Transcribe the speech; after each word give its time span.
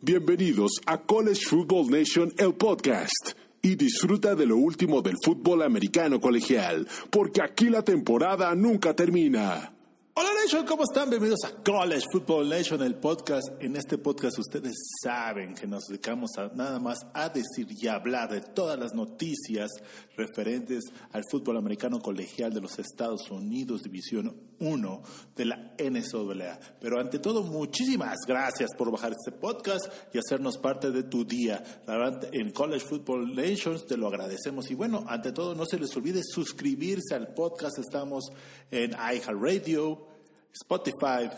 Bienvenidos 0.00 0.80
a 0.86 0.98
College 0.98 1.40
Football 1.44 1.90
Nation, 1.90 2.32
el 2.38 2.54
podcast. 2.54 3.32
Y 3.60 3.74
disfruta 3.74 4.36
de 4.36 4.46
lo 4.46 4.56
último 4.56 5.02
del 5.02 5.16
fútbol 5.24 5.62
americano 5.62 6.20
colegial, 6.20 6.86
porque 7.10 7.42
aquí 7.42 7.68
la 7.68 7.82
temporada 7.82 8.54
nunca 8.54 8.94
termina. 8.94 9.74
Hola 10.14 10.28
Nation, 10.40 10.64
¿cómo 10.66 10.84
están? 10.84 11.10
Bienvenidos 11.10 11.40
a 11.44 11.62
College 11.64 12.06
Football 12.12 12.48
Nation, 12.48 12.80
el 12.82 12.94
podcast. 12.94 13.48
En 13.60 13.74
este 13.74 13.98
podcast 13.98 14.38
ustedes 14.38 14.76
saben 15.02 15.54
que 15.54 15.66
nos 15.66 15.86
dedicamos 15.88 16.30
a 16.38 16.48
nada 16.54 16.78
más 16.78 16.98
a 17.12 17.28
decir 17.28 17.66
y 17.68 17.88
hablar 17.88 18.30
de 18.30 18.40
todas 18.40 18.78
las 18.78 18.94
noticias 18.94 19.68
referentes 20.16 20.84
al 21.10 21.24
fútbol 21.28 21.56
americano 21.56 21.98
colegial 21.98 22.54
de 22.54 22.60
los 22.60 22.78
Estados 22.78 23.28
Unidos, 23.32 23.82
División 23.82 24.32
1 24.60 25.02
de 25.36 25.44
la 25.44 25.74
NCAA. 25.78 26.58
Pero 26.80 27.00
ante 27.00 27.18
todo, 27.18 27.42
muchísimas 27.42 28.18
gracias 28.26 28.70
por 28.76 28.90
bajar 28.90 29.12
este 29.12 29.32
podcast 29.32 29.86
y 30.12 30.18
hacernos 30.18 30.58
parte 30.58 30.90
de 30.90 31.04
tu 31.04 31.24
día. 31.24 31.62
La 31.86 31.96
verdad, 31.96 32.28
en 32.32 32.52
College 32.52 32.84
Football 32.84 33.34
Nation 33.34 33.80
te 33.86 33.96
lo 33.96 34.08
agradecemos. 34.08 34.70
Y 34.70 34.74
bueno, 34.74 35.04
ante 35.08 35.32
todo, 35.32 35.54
no 35.54 35.66
se 35.66 35.78
les 35.78 35.96
olvide 35.96 36.22
suscribirse 36.24 37.14
al 37.14 37.34
podcast. 37.34 37.78
Estamos 37.78 38.24
en 38.70 38.92
iHeartRadio, 38.92 40.06
Spotify, 40.52 41.30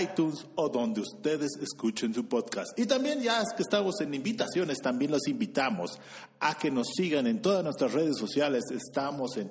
iTunes 0.00 0.46
o 0.54 0.68
donde 0.68 1.00
ustedes 1.00 1.50
escuchen 1.60 2.14
su 2.14 2.26
podcast. 2.26 2.78
Y 2.78 2.86
también 2.86 3.20
ya 3.20 3.42
que 3.56 3.62
estamos 3.62 4.00
en 4.00 4.14
invitaciones, 4.14 4.78
también 4.78 5.10
los 5.10 5.26
invitamos 5.26 5.98
a 6.40 6.56
que 6.56 6.70
nos 6.70 6.88
sigan 6.94 7.26
en 7.26 7.42
todas 7.42 7.64
nuestras 7.64 7.92
redes 7.92 8.16
sociales. 8.18 8.64
Estamos 8.70 9.36
en 9.36 9.50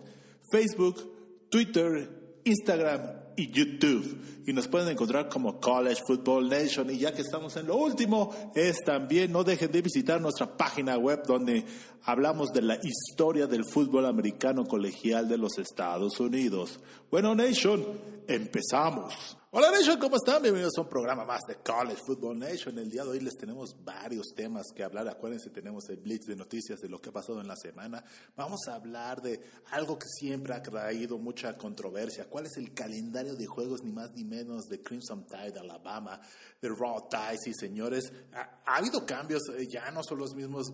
Facebook, 0.51 1.49
Twitter, 1.49 2.20
Instagram 2.43 3.01
y 3.35 3.49
YouTube. 3.51 4.43
Y 4.45 4.53
nos 4.53 4.67
pueden 4.67 4.89
encontrar 4.89 5.29
como 5.29 5.59
College 5.59 6.01
Football 6.05 6.49
Nation. 6.49 6.89
Y 6.89 6.97
ya 6.97 7.13
que 7.13 7.21
estamos 7.21 7.55
en 7.57 7.67
lo 7.67 7.77
último, 7.77 8.33
es 8.55 8.77
también 8.85 9.31
no 9.31 9.43
dejen 9.43 9.71
de 9.71 9.81
visitar 9.81 10.19
nuestra 10.21 10.57
página 10.57 10.97
web 10.97 11.23
donde 11.25 11.63
hablamos 12.03 12.49
de 12.51 12.61
la 12.61 12.79
historia 12.83 13.47
del 13.47 13.65
fútbol 13.65 14.05
americano 14.05 14.65
colegial 14.65 15.27
de 15.27 15.37
los 15.37 15.57
Estados 15.57 16.19
Unidos. 16.19 16.79
Bueno, 17.09 17.35
Nation, 17.35 17.83
empezamos. 18.27 19.40
Hola 19.53 19.69
Nation, 19.69 19.99
¿cómo 19.99 20.15
están? 20.15 20.41
Bienvenidos 20.41 20.77
a 20.77 20.81
un 20.81 20.87
programa 20.87 21.25
más 21.25 21.41
de 21.45 21.55
College 21.55 22.01
Football 22.05 22.39
Nation. 22.39 22.79
El 22.79 22.89
día 22.89 23.03
de 23.03 23.09
hoy 23.09 23.19
les 23.19 23.35
tenemos 23.35 23.75
varios 23.83 24.27
temas 24.33 24.67
que 24.73 24.81
hablar. 24.81 25.09
Acuérdense, 25.09 25.49
tenemos 25.49 25.89
el 25.89 25.97
blitz 25.97 26.25
de 26.25 26.37
noticias 26.37 26.79
de 26.79 26.87
lo 26.87 27.01
que 27.01 27.09
ha 27.09 27.11
pasado 27.11 27.41
en 27.41 27.49
la 27.49 27.57
semana. 27.57 28.01
Vamos 28.37 28.61
a 28.69 28.75
hablar 28.75 29.21
de 29.21 29.41
algo 29.71 29.99
que 29.99 30.07
siempre 30.07 30.53
ha 30.53 30.63
traído 30.63 31.17
mucha 31.17 31.57
controversia. 31.57 32.29
¿Cuál 32.29 32.45
es 32.45 32.55
el 32.55 32.73
calendario 32.73 33.35
de 33.35 33.45
juegos, 33.45 33.83
ni 33.83 33.91
más 33.91 34.13
ni 34.13 34.23
menos, 34.23 34.69
de 34.69 34.81
Crimson 34.81 35.27
Tide, 35.27 35.59
Alabama, 35.59 36.21
de 36.61 36.69
Raw 36.69 37.09
Ties? 37.09 37.45
Y 37.47 37.53
señores, 37.53 38.09
ha, 38.31 38.61
ha 38.65 38.77
habido 38.77 39.05
cambios, 39.05 39.41
eh, 39.57 39.67
ya 39.69 39.91
no 39.91 40.01
son 40.01 40.19
los 40.19 40.33
mismos 40.33 40.71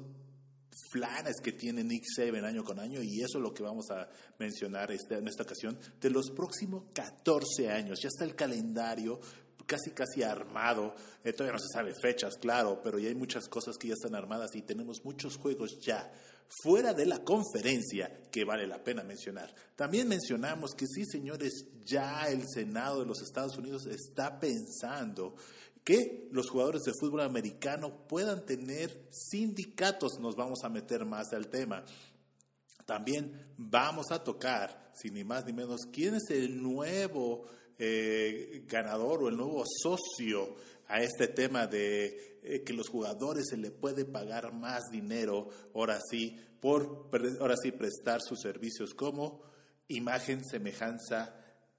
flanes 0.92 1.36
que 1.42 1.54
tiene 1.54 1.84
Nick 1.84 2.04
Saban 2.16 2.46
año 2.46 2.64
con 2.64 2.80
año 2.80 3.02
y 3.02 3.22
eso 3.22 3.38
es 3.38 3.44
lo 3.44 3.54
que 3.54 3.64
vamos 3.64 3.90
a 3.92 4.10
mencionar 4.40 4.92
este, 4.92 5.16
en 5.16 5.28
esta 5.28 5.44
ocasión 5.44 5.78
de 6.00 6.10
los 6.10 6.32
próximos 6.32 6.86
14 6.94 7.70
años. 7.70 8.00
Ya 8.02 8.10
está 8.10 8.26
el 8.26 8.36
calendario 8.36 9.20
casi 9.68 9.92
casi 9.92 10.24
armado, 10.24 10.96
eh, 11.24 11.34
todavía 11.34 11.54
no 11.54 11.60
se 11.60 11.68
sabe 11.74 11.94
fechas, 12.02 12.38
claro, 12.38 12.80
pero 12.82 12.98
ya 12.98 13.10
hay 13.10 13.16
muchas 13.16 13.48
cosas 13.50 13.78
que 13.78 13.90
ya 13.90 13.94
están 13.94 14.16
armadas 14.16 14.56
y 14.56 14.62
tenemos 14.62 15.04
muchos 15.04 15.36
juegos 15.38 15.80
ya 15.82 16.10
fuera 16.64 16.94
de 16.94 17.06
la 17.06 17.24
conferencia 17.24 18.22
que 18.32 18.46
vale 18.46 18.66
la 18.66 18.84
pena 18.84 19.04
mencionar. 19.04 19.54
También 19.76 20.08
mencionamos 20.08 20.74
que 20.74 20.88
sí, 20.88 21.04
señores, 21.06 21.66
ya 21.84 22.30
el 22.30 22.48
Senado 22.48 23.02
de 23.02 23.06
los 23.06 23.22
Estados 23.22 23.58
Unidos 23.58 23.86
está 23.86 24.40
pensando 24.40 25.36
que 25.88 26.28
los 26.34 26.50
jugadores 26.50 26.82
de 26.84 26.92
fútbol 27.00 27.22
americano 27.22 28.06
puedan 28.10 28.46
tener 28.46 29.08
sindicatos. 29.10 30.20
Nos 30.20 30.36
vamos 30.36 30.60
a 30.66 30.70
meter 30.70 31.06
más 31.06 31.32
al 31.32 31.48
tema. 31.48 31.86
También 32.86 33.54
vamos 33.56 34.12
a 34.12 34.22
tocar, 34.22 34.92
sin 34.94 35.14
ni 35.14 35.24
más 35.24 35.46
ni 35.46 35.54
menos, 35.54 35.86
quién 35.90 36.16
es 36.16 36.30
el 36.30 36.62
nuevo 36.62 37.46
eh, 37.80 38.66
ganador 38.68 39.24
o 39.24 39.30
el 39.30 39.38
nuevo 39.38 39.64
socio 39.82 40.58
a 40.90 41.02
este 41.02 41.30
tema 41.30 41.68
de 41.68 42.42
eh, 42.44 42.64
que 42.66 42.74
los 42.74 42.90
jugadores 42.90 43.46
se 43.50 43.56
le 43.56 43.72
puede 43.72 44.04
pagar 44.04 44.52
más 44.52 44.92
dinero, 44.92 45.48
ahora 45.74 46.02
sí, 46.12 46.38
por 46.60 47.08
ahora 47.40 47.56
sí 47.56 47.72
prestar 47.72 48.20
sus 48.22 48.42
servicios 48.42 48.94
como 48.94 49.42
imagen, 49.88 50.44
semejanza 50.44 51.34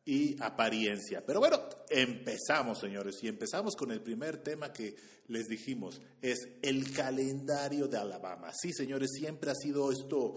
y 0.08 0.34
apariencia. 0.40 1.22
Pero 1.24 1.38
bueno, 1.38 1.60
empezamos, 1.90 2.78
señores, 2.80 3.16
y 3.22 3.28
empezamos 3.28 3.76
con 3.76 3.92
el 3.92 4.00
primer 4.00 4.38
tema 4.38 4.72
que 4.72 4.96
les 5.26 5.46
dijimos, 5.48 6.00
es 6.22 6.48
el 6.62 6.94
calendario 6.94 7.86
de 7.88 7.98
Alabama. 7.98 8.50
Sí, 8.58 8.72
señores, 8.72 9.10
siempre 9.12 9.50
ha 9.50 9.54
sido 9.54 9.92
esto 9.92 10.36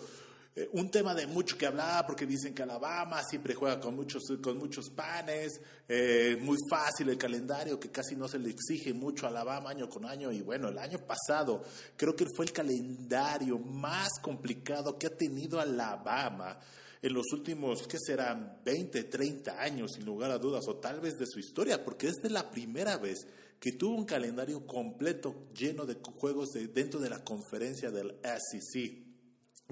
eh, 0.53 0.67
un 0.73 0.91
tema 0.91 1.15
de 1.15 1.25
mucho 1.25 1.57
que 1.57 1.67
hablar, 1.67 2.05
porque 2.05 2.25
dicen 2.25 2.53
que 2.53 2.63
Alabama 2.63 3.23
siempre 3.23 3.53
juega 3.53 3.79
con 3.79 3.95
muchos, 3.95 4.23
con 4.43 4.57
muchos 4.57 4.89
panes, 4.89 5.61
eh, 5.87 6.37
muy 6.41 6.57
fácil 6.69 7.07
el 7.07 7.17
calendario, 7.17 7.79
que 7.79 7.89
casi 7.89 8.17
no 8.17 8.27
se 8.27 8.39
le 8.39 8.49
exige 8.49 8.93
mucho 8.93 9.25
a 9.25 9.29
Alabama 9.29 9.69
año 9.69 9.87
con 9.87 10.05
año. 10.05 10.33
Y 10.33 10.41
bueno, 10.41 10.67
el 10.67 10.79
año 10.79 10.99
pasado 10.99 11.63
creo 11.95 12.13
que 12.13 12.25
fue 12.35 12.43
el 12.43 12.51
calendario 12.51 13.57
más 13.57 14.19
complicado 14.21 14.99
que 14.99 15.07
ha 15.07 15.15
tenido 15.15 15.61
Alabama 15.61 16.59
en 17.01 17.13
los 17.13 17.31
últimos, 17.33 17.87
¿qué 17.87 17.97
serán? 17.99 18.61
20, 18.63 19.05
30 19.05 19.59
años, 19.61 19.93
sin 19.95 20.05
lugar 20.05 20.31
a 20.31 20.37
dudas, 20.37 20.67
o 20.67 20.75
tal 20.75 20.99
vez 20.99 21.17
de 21.17 21.25
su 21.25 21.39
historia, 21.39 21.83
porque 21.83 22.07
esta 22.07 22.27
es 22.27 22.33
la 22.33 22.51
primera 22.51 22.97
vez 22.97 23.25
que 23.59 23.71
tuvo 23.71 23.95
un 23.95 24.05
calendario 24.05 24.65
completo 24.65 25.47
lleno 25.53 25.85
de 25.85 25.95
juegos 26.15 26.49
dentro 26.73 26.99
de 26.99 27.09
la 27.09 27.23
conferencia 27.23 27.91
del 27.91 28.15
SEC. 28.23 29.03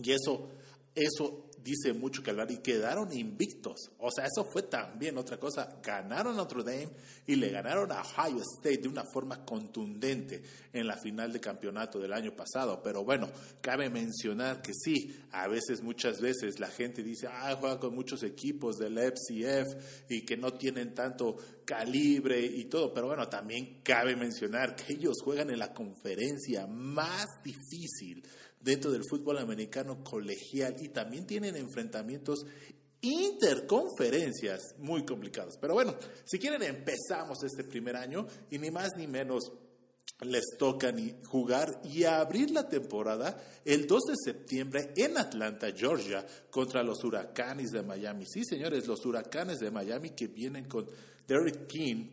Y 0.02 0.12
eso, 0.12 0.50
eso 0.96 1.49
dice 1.64 1.94
mucho 1.94 2.24
que 2.24 2.32
hablar 2.32 2.52
y 2.52 2.58
quedaron 2.58 3.12
invictos. 3.12 3.92
O 3.98 4.10
sea, 4.12 4.26
eso 4.26 4.46
fue 4.46 4.64
también 4.64 5.18
otra 5.18 5.38
cosa. 5.38 5.80
Ganaron 5.84 6.36
Notre 6.36 6.64
Dame 6.64 6.90
y 7.28 7.36
le 7.36 7.50
ganaron 7.50 7.92
a 7.92 8.02
Ohio 8.02 8.42
State 8.58 8.80
de 8.80 8.88
una 8.88 9.04
forma 9.04 9.46
contundente 9.46 10.42
en 10.74 10.88
la 10.88 10.98
final 10.98 11.32
de 11.32 11.40
campeonato 11.40 12.00
del 12.00 12.14
año 12.14 12.32
pasado. 12.36 12.82
Pero 12.84 13.04
bueno, 13.04 13.30
cabe 13.62 13.90
mencionar 13.90 14.62
que 14.62 14.74
sí, 14.74 15.16
a 15.32 15.48
veces, 15.48 15.82
muchas 15.82 16.20
veces 16.20 16.60
la 16.60 16.68
gente 16.68 17.04
dice, 17.04 17.28
ah, 17.28 17.56
juega 17.60 17.80
con 17.80 17.96
muchos 17.96 18.24
equipos 18.24 18.78
del 18.78 18.98
FCF 18.98 20.10
y 20.10 20.26
que 20.26 20.38
no 20.38 20.54
tienen 20.54 20.94
tanto 20.94 21.38
calibre 21.66 22.44
y 22.44 22.66
todo. 22.66 22.94
Pero 22.94 23.08
bueno, 23.08 23.28
también 23.28 23.82
cabe 23.84 24.16
mencionar 24.16 24.76
que 24.76 24.94
ellos 24.94 25.18
juegan 25.24 25.50
en 25.50 25.60
la 25.60 25.74
conferencia 25.74 26.68
más 26.68 27.28
difícil 27.44 28.24
dentro 28.60 28.92
del 28.92 29.04
fútbol 29.10 29.38
americano 29.38 30.04
colegial 30.04 30.76
y 30.82 30.90
también 30.90 31.26
tienen 31.26 31.56
enfrentamientos 31.56 32.46
interconferencias 33.02 34.76
muy 34.78 35.06
complicados. 35.06 35.58
Pero 35.60 35.74
bueno, 35.74 35.96
si 36.26 36.38
quieren 36.38 36.64
empezamos 36.64 37.44
este 37.44 37.64
primer 37.64 37.96
año 37.96 38.28
y 38.50 38.58
ni 38.58 38.72
más 38.72 38.96
ni 38.98 39.08
menos 39.08 39.52
les 40.22 40.58
toca 40.58 40.92
ni 40.92 41.16
jugar 41.26 41.82
y 41.86 42.04
abrir 42.04 42.52
la 42.52 42.68
temporada 42.68 43.42
el 43.64 43.88
2 43.88 44.02
de 44.04 44.16
septiembre 44.32 44.94
en 44.98 45.18
Atlanta, 45.18 45.72
Georgia, 45.74 46.26
contra 46.50 46.84
los 46.84 47.04
Huracanes 47.04 47.72
de 47.72 47.84
Miami. 47.84 48.26
Sí, 48.26 48.44
señores, 48.44 48.86
los 48.86 49.06
Huracanes 49.06 49.60
de 49.60 49.72
Miami 49.72 50.10
que 50.10 50.28
vienen 50.28 50.66
con 50.66 50.88
Derek 51.26 51.68
King, 51.68 52.08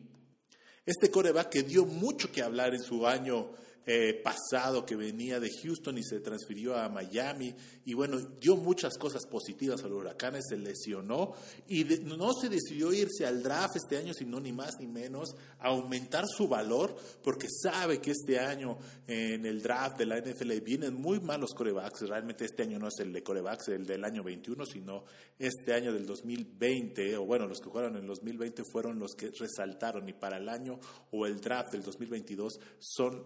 este 0.85 1.11
coreback 1.11 1.49
que 1.49 1.63
dio 1.65 1.85
mucho 1.85 2.31
que 2.31 2.43
hablar 2.43 2.75
en 2.75 2.83
su 2.83 3.05
año 3.05 3.51
eh, 3.87 4.21
pasado 4.23 4.85
que 4.85 4.97
venía 4.97 5.39
de 5.39 5.51
Houston 5.63 5.97
y 5.97 6.03
se 6.03 6.21
transfirió 6.21 6.77
a 6.77 6.89
Miami. 6.89 7.55
Y 7.85 7.95
bueno, 7.95 8.19
dio 8.19 8.57
muchas 8.57 8.99
cosas 8.99 9.27
positivas 9.27 9.85
a 9.85 9.89
los 9.89 9.99
huracanes, 9.99 10.47
se 10.49 10.57
lesionó. 10.57 11.35
Y 11.69 11.85
no 11.85 12.33
se 12.35 12.49
decidió 12.49 12.93
irse 12.93 13.25
al 13.25 13.43
draft 13.43 13.77
este 13.77 13.97
año, 13.97 14.13
sino 14.13 14.41
ni 14.41 14.53
más 14.53 14.75
ni 14.81 14.87
menos 14.87 15.37
aumentar 15.61 16.27
su 16.27 16.49
valor 16.49 16.97
porque 17.23 17.49
sabe 17.49 18.01
que 18.01 18.11
este 18.11 18.39
año 18.39 18.79
en 19.07 19.47
el 19.47 19.63
draft 19.63 19.99
de 19.99 20.07
la 20.07 20.19
NFL 20.19 20.61
vienen 20.63 20.95
muy 20.95 21.21
malos 21.21 21.55
corebacks, 21.55 22.09
realmente 22.09 22.45
este 22.45 22.63
año 22.63 22.79
no 22.79 22.89
es 22.89 22.99
el 22.99 23.13
de 23.13 23.23
corebacks, 23.23 23.69
el 23.69 23.87
del 23.87 24.05
año 24.05 24.23
21, 24.23 24.65
sino 24.67 25.05
este 25.39 25.75
año 25.75 25.93
del 25.93 26.07
2020, 26.07 27.17
o 27.17 27.25
bueno, 27.25 27.47
los 27.47 27.61
que 27.61 27.69
jugaron 27.69 27.97
en 27.97 28.03
el 28.03 28.07
2020 28.07 28.63
fueron 28.65 28.99
los 28.99 29.15
que 29.15 29.31
resaltaron. 29.31 30.09
Y 30.09 30.13
para 30.13 30.39
el 30.39 30.49
año 30.49 30.79
o 31.11 31.27
el 31.27 31.41
draft 31.41 31.73
del 31.73 31.83
2022 31.83 32.59
son 32.79 33.25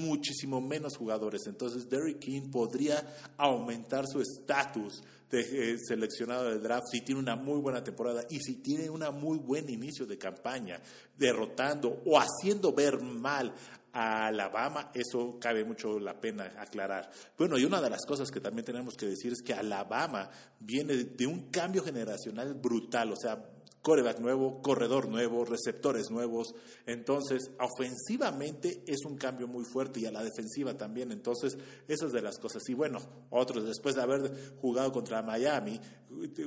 muchísimo 0.00 0.60
menos 0.60 0.96
jugadores. 0.96 1.46
Entonces, 1.46 1.88
Derrick 1.88 2.18
King 2.18 2.50
podría 2.50 3.02
aumentar 3.36 4.06
su 4.06 4.20
estatus 4.20 5.02
de 5.30 5.40
eh, 5.40 5.78
seleccionado 5.78 6.50
de 6.50 6.58
draft 6.58 6.86
si 6.90 7.02
tiene 7.02 7.20
una 7.20 7.36
muy 7.36 7.60
buena 7.60 7.84
temporada 7.84 8.24
y 8.28 8.40
si 8.40 8.56
tiene 8.56 8.90
un 8.90 9.00
muy 9.20 9.38
buen 9.38 9.70
inicio 9.70 10.06
de 10.06 10.18
campaña, 10.18 10.80
derrotando 11.16 12.02
o 12.04 12.18
haciendo 12.18 12.72
ver 12.72 13.00
mal 13.00 13.54
a 13.92 14.26
Alabama, 14.26 14.90
eso 14.94 15.38
cabe 15.40 15.64
mucho 15.64 15.98
la 15.98 16.20
pena 16.20 16.54
aclarar. 16.58 17.10
Bueno, 17.36 17.58
y 17.58 17.64
una 17.64 17.80
de 17.80 17.90
las 17.90 18.04
cosas 18.06 18.30
que 18.30 18.40
también 18.40 18.64
tenemos 18.64 18.94
que 18.94 19.06
decir 19.06 19.32
es 19.32 19.42
que 19.42 19.52
Alabama 19.52 20.30
viene 20.60 20.94
de 20.96 21.26
un 21.26 21.50
cambio 21.50 21.82
generacional 21.82 22.54
brutal, 22.54 23.12
o 23.12 23.16
sea, 23.16 23.49
coreback 23.82 24.18
nuevo, 24.18 24.60
corredor 24.62 25.08
nuevo, 25.08 25.44
receptores 25.44 26.10
nuevos. 26.10 26.54
Entonces, 26.86 27.50
ofensivamente 27.58 28.82
es 28.86 29.04
un 29.04 29.16
cambio 29.16 29.48
muy 29.48 29.64
fuerte 29.64 30.00
y 30.00 30.06
a 30.06 30.12
la 30.12 30.22
defensiva 30.22 30.76
también. 30.76 31.12
Entonces, 31.12 31.56
esas 31.88 32.12
de 32.12 32.22
las 32.22 32.38
cosas. 32.38 32.62
Y 32.68 32.74
bueno, 32.74 33.00
otros, 33.30 33.66
después 33.66 33.94
de 33.94 34.02
haber 34.02 34.54
jugado 34.60 34.92
contra 34.92 35.22
Miami, 35.22 35.80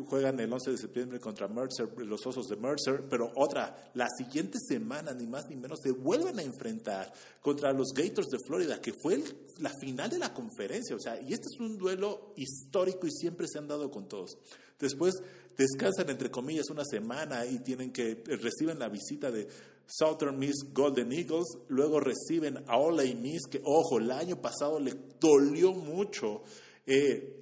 juegan 0.07 0.39
el 0.39 0.51
11 0.51 0.71
de 0.71 0.77
septiembre 0.77 1.19
contra 1.19 1.47
Mercer, 1.47 1.89
los 1.97 2.25
Osos 2.25 2.47
de 2.47 2.57
Mercer, 2.57 3.05
pero 3.09 3.31
otra, 3.35 3.91
la 3.93 4.07
siguiente 4.09 4.59
semana, 4.59 5.13
ni 5.13 5.25
más 5.25 5.45
ni 5.49 5.55
menos, 5.55 5.79
se 5.81 5.91
vuelven 5.91 6.37
a 6.39 6.43
enfrentar 6.43 7.11
contra 7.41 7.73
los 7.73 7.93
Gators 7.93 8.27
de 8.29 8.39
Florida, 8.45 8.79
que 8.79 8.93
fue 8.93 9.23
la 9.59 9.71
final 9.79 10.09
de 10.09 10.19
la 10.19 10.33
conferencia. 10.33 10.95
O 10.95 10.99
sea, 10.99 11.19
y 11.19 11.33
este 11.33 11.47
es 11.51 11.59
un 11.59 11.77
duelo 11.77 12.33
histórico 12.35 13.07
y 13.07 13.11
siempre 13.11 13.47
se 13.47 13.57
han 13.57 13.67
dado 13.67 13.89
con 13.89 14.07
todos. 14.07 14.37
Después 14.83 15.15
descansan 15.57 16.09
entre 16.09 16.29
comillas 16.29 16.69
una 16.69 16.83
semana 16.83 17.45
y 17.45 17.59
tienen 17.59 17.91
que 17.91 18.21
reciben 18.25 18.79
la 18.79 18.89
visita 18.89 19.31
de 19.31 19.47
Southern 19.87 20.37
Miss 20.37 20.73
Golden 20.73 21.11
Eagles, 21.11 21.47
luego 21.69 21.99
reciben 21.99 22.63
a 22.67 22.77
Ole 22.77 23.15
Miss 23.15 23.47
que 23.49 23.61
ojo, 23.63 23.97
el 23.97 24.11
año 24.11 24.41
pasado 24.41 24.79
le 24.79 24.93
dolió 25.19 25.73
mucho 25.73 26.43
eh, 26.85 27.39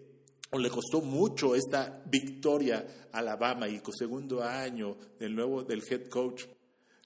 o 0.52 0.60
le 0.60 0.70
costó 0.70 1.02
mucho 1.02 1.56
esta 1.56 2.04
victoria 2.06 2.86
a 3.12 3.20
Alabama 3.20 3.68
y 3.68 3.80
con 3.80 3.96
segundo 3.96 4.44
año 4.44 4.98
del 5.20 5.36
nuevo 5.36 5.64
del 5.64 5.84
head 5.90 6.10
coach 6.10 6.44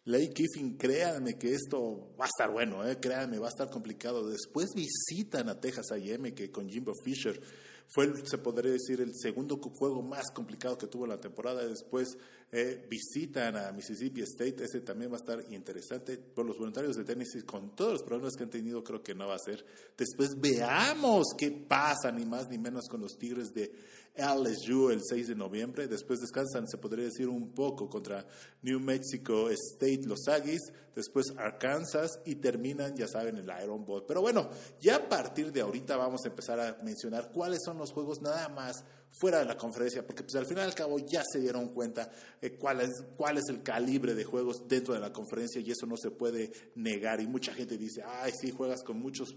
Lake 0.05 0.33
Kiffin, 0.33 0.77
créanme 0.77 1.35
que 1.35 1.51
esto 1.53 2.13
va 2.19 2.25
a 2.25 2.27
estar 2.27 2.51
bueno, 2.51 2.87
eh, 2.87 2.99
créanme, 2.99 3.39
va 3.39 3.47
a 3.47 3.49
estar 3.49 3.71
complicado. 3.71 4.27
Después 4.27 4.75
visitan 4.75 5.49
a 5.49 5.59
Texas 5.59 5.91
A&M 5.91 6.31
que 6.35 6.51
con 6.51 6.69
Jimbo 6.69 6.93
Fisher 7.03 7.41
fue, 7.87 8.11
se 8.25 8.37
podría 8.37 8.71
decir, 8.71 9.01
el 9.01 9.15
segundo 9.15 9.57
juego 9.57 10.01
más 10.01 10.31
complicado 10.31 10.77
que 10.77 10.87
tuvo 10.87 11.07
la 11.07 11.19
temporada. 11.21 11.65
Después 11.65 12.17
eh, 12.57 12.87
visitan 12.89 13.57
a 13.57 13.73
Mississippi 13.73 14.21
State, 14.21 14.63
ese 14.63 14.79
también 14.79 15.11
va 15.11 15.17
a 15.17 15.19
estar 15.19 15.43
interesante. 15.49 16.17
Por 16.17 16.45
los 16.45 16.57
voluntarios 16.57 16.95
de 16.95 17.03
Tennessee, 17.03 17.41
con 17.41 17.75
todos 17.75 17.91
los 17.91 18.03
problemas 18.03 18.33
que 18.37 18.43
han 18.43 18.49
tenido, 18.49 18.81
creo 18.81 19.03
que 19.03 19.13
no 19.13 19.27
va 19.27 19.35
a 19.35 19.39
ser. 19.39 19.65
Después 19.97 20.39
veamos 20.39 21.25
qué 21.37 21.51
pasa, 21.51 22.13
ni 22.13 22.25
más 22.25 22.47
ni 22.47 22.57
menos, 22.57 22.87
con 22.87 23.01
los 23.01 23.17
Tigres 23.17 23.53
de 23.53 23.73
LSU 24.15 24.89
el 24.89 25.01
6 25.03 25.27
de 25.27 25.35
noviembre. 25.35 25.89
Después 25.89 26.21
descansan, 26.21 26.65
se 26.69 26.77
podría 26.77 27.03
decir, 27.03 27.27
un 27.27 27.53
poco 27.53 27.89
contra 27.89 28.25
New 28.61 28.79
Mexico 28.79 29.49
State, 29.49 30.03
los 30.05 30.25
Aggies. 30.29 30.61
Después 30.95 31.25
Arkansas 31.35 32.21
y 32.23 32.35
terminan, 32.35 32.95
ya 32.95 33.09
saben, 33.09 33.35
el 33.35 33.51
Iron 33.61 33.83
Bowl. 33.83 34.05
Pero 34.07 34.21
bueno, 34.21 34.49
ya 34.79 34.95
a 34.95 35.09
partir 35.09 35.51
de 35.51 35.59
ahorita 35.59 35.97
vamos 35.97 36.21
a 36.23 36.29
empezar 36.29 36.57
a 36.61 36.77
mencionar 36.83 37.33
cuáles 37.33 37.59
son 37.65 37.77
los 37.77 37.91
juegos 37.91 38.21
nada 38.21 38.47
más 38.47 38.85
fuera 39.11 39.39
de 39.39 39.45
la 39.45 39.57
conferencia, 39.57 40.05
porque 40.05 40.23
pues 40.23 40.35
al 40.35 40.45
final 40.45 40.65
y 40.65 40.69
al 40.69 40.75
cabo 40.75 40.99
ya 40.99 41.23
se 41.23 41.39
dieron 41.39 41.69
cuenta 41.69 42.11
eh, 42.41 42.57
cuál, 42.57 42.81
es, 42.81 42.91
cuál 43.15 43.37
es 43.37 43.45
el 43.49 43.63
calibre 43.63 44.13
de 44.13 44.23
juegos 44.23 44.67
dentro 44.67 44.93
de 44.93 44.99
la 44.99 45.13
conferencia 45.13 45.61
y 45.61 45.71
eso 45.71 45.85
no 45.85 45.95
se 45.97 46.11
puede 46.11 46.51
negar. 46.75 47.21
Y 47.21 47.27
mucha 47.27 47.53
gente 47.53 47.77
dice, 47.77 48.03
ay, 48.05 48.33
sí, 48.39 48.51
juegas 48.51 48.83
con 48.83 48.99
muchos 48.99 49.35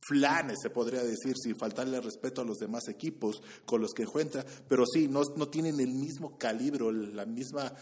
flanes, 0.00 0.58
se 0.62 0.70
podría 0.70 1.02
decir, 1.02 1.34
sin 1.36 1.56
faltarle 1.56 2.00
respeto 2.00 2.40
a 2.40 2.44
los 2.44 2.58
demás 2.58 2.88
equipos 2.88 3.42
con 3.64 3.80
los 3.80 3.92
que 3.92 4.04
encuentra, 4.04 4.44
pero 4.68 4.84
sí, 4.86 5.08
no, 5.08 5.22
no 5.36 5.48
tienen 5.48 5.80
el 5.80 5.92
mismo 5.92 6.38
calibre, 6.38 6.84
la 6.92 7.26
misma 7.26 7.74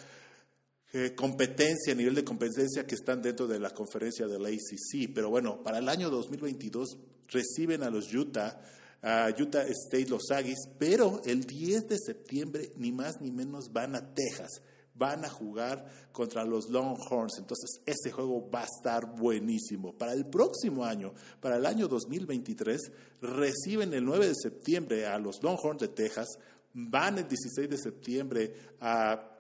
eh, 0.97 1.13
competencia, 1.15 1.93
nivel 1.93 2.15
de 2.15 2.23
competencia 2.23 2.87
que 2.87 2.95
están 2.95 3.21
dentro 3.21 3.49
de 3.49 3.59
la 3.59 3.71
conferencia 3.71 4.29
de 4.29 4.39
la 4.39 4.49
ACC. 4.49 5.13
Pero 5.13 5.29
bueno, 5.29 5.61
para 5.63 5.79
el 5.79 5.89
año 5.89 6.09
2022 6.09 6.99
reciben 7.29 7.83
a 7.83 7.91
los 7.91 8.15
Utah, 8.15 8.61
a 9.05 9.29
Utah 9.39 9.67
State, 9.69 10.09
los 10.09 10.31
Aggies, 10.31 10.69
pero 10.79 11.21
el 11.25 11.45
10 11.45 11.89
de 11.89 11.99
septiembre 11.99 12.73
ni 12.77 12.91
más 12.91 13.21
ni 13.21 13.31
menos 13.31 13.71
van 13.71 13.95
a 13.95 14.15
Texas 14.15 14.63
van 14.95 15.25
a 15.25 15.29
jugar 15.29 15.85
contra 16.13 16.45
los 16.45 16.71
Longhorns. 16.71 17.39
Entonces, 17.39 17.81
ese 17.85 18.13
juego 18.13 18.49
va 18.49 18.63
a 18.63 18.67
estar 18.67 19.17
buenísimo. 19.17 19.93
Para 19.93 20.13
el 20.13 20.27
próximo 20.27 20.85
año, 20.85 21.13
para 21.41 21.57
el 21.57 21.67
año 21.67 21.89
2023, 21.89 22.93
reciben 23.21 23.93
el 23.93 24.05
9 24.05 24.29
de 24.29 24.35
septiembre 24.35 25.07
a 25.07 25.19
los 25.19 25.43
Longhorns 25.43 25.81
de 25.81 25.89
Texas, 25.89 26.39
van 26.73 27.19
el 27.19 27.29
16 27.29 27.69
de 27.69 27.79
septiembre 27.79 28.55
a 28.81 29.31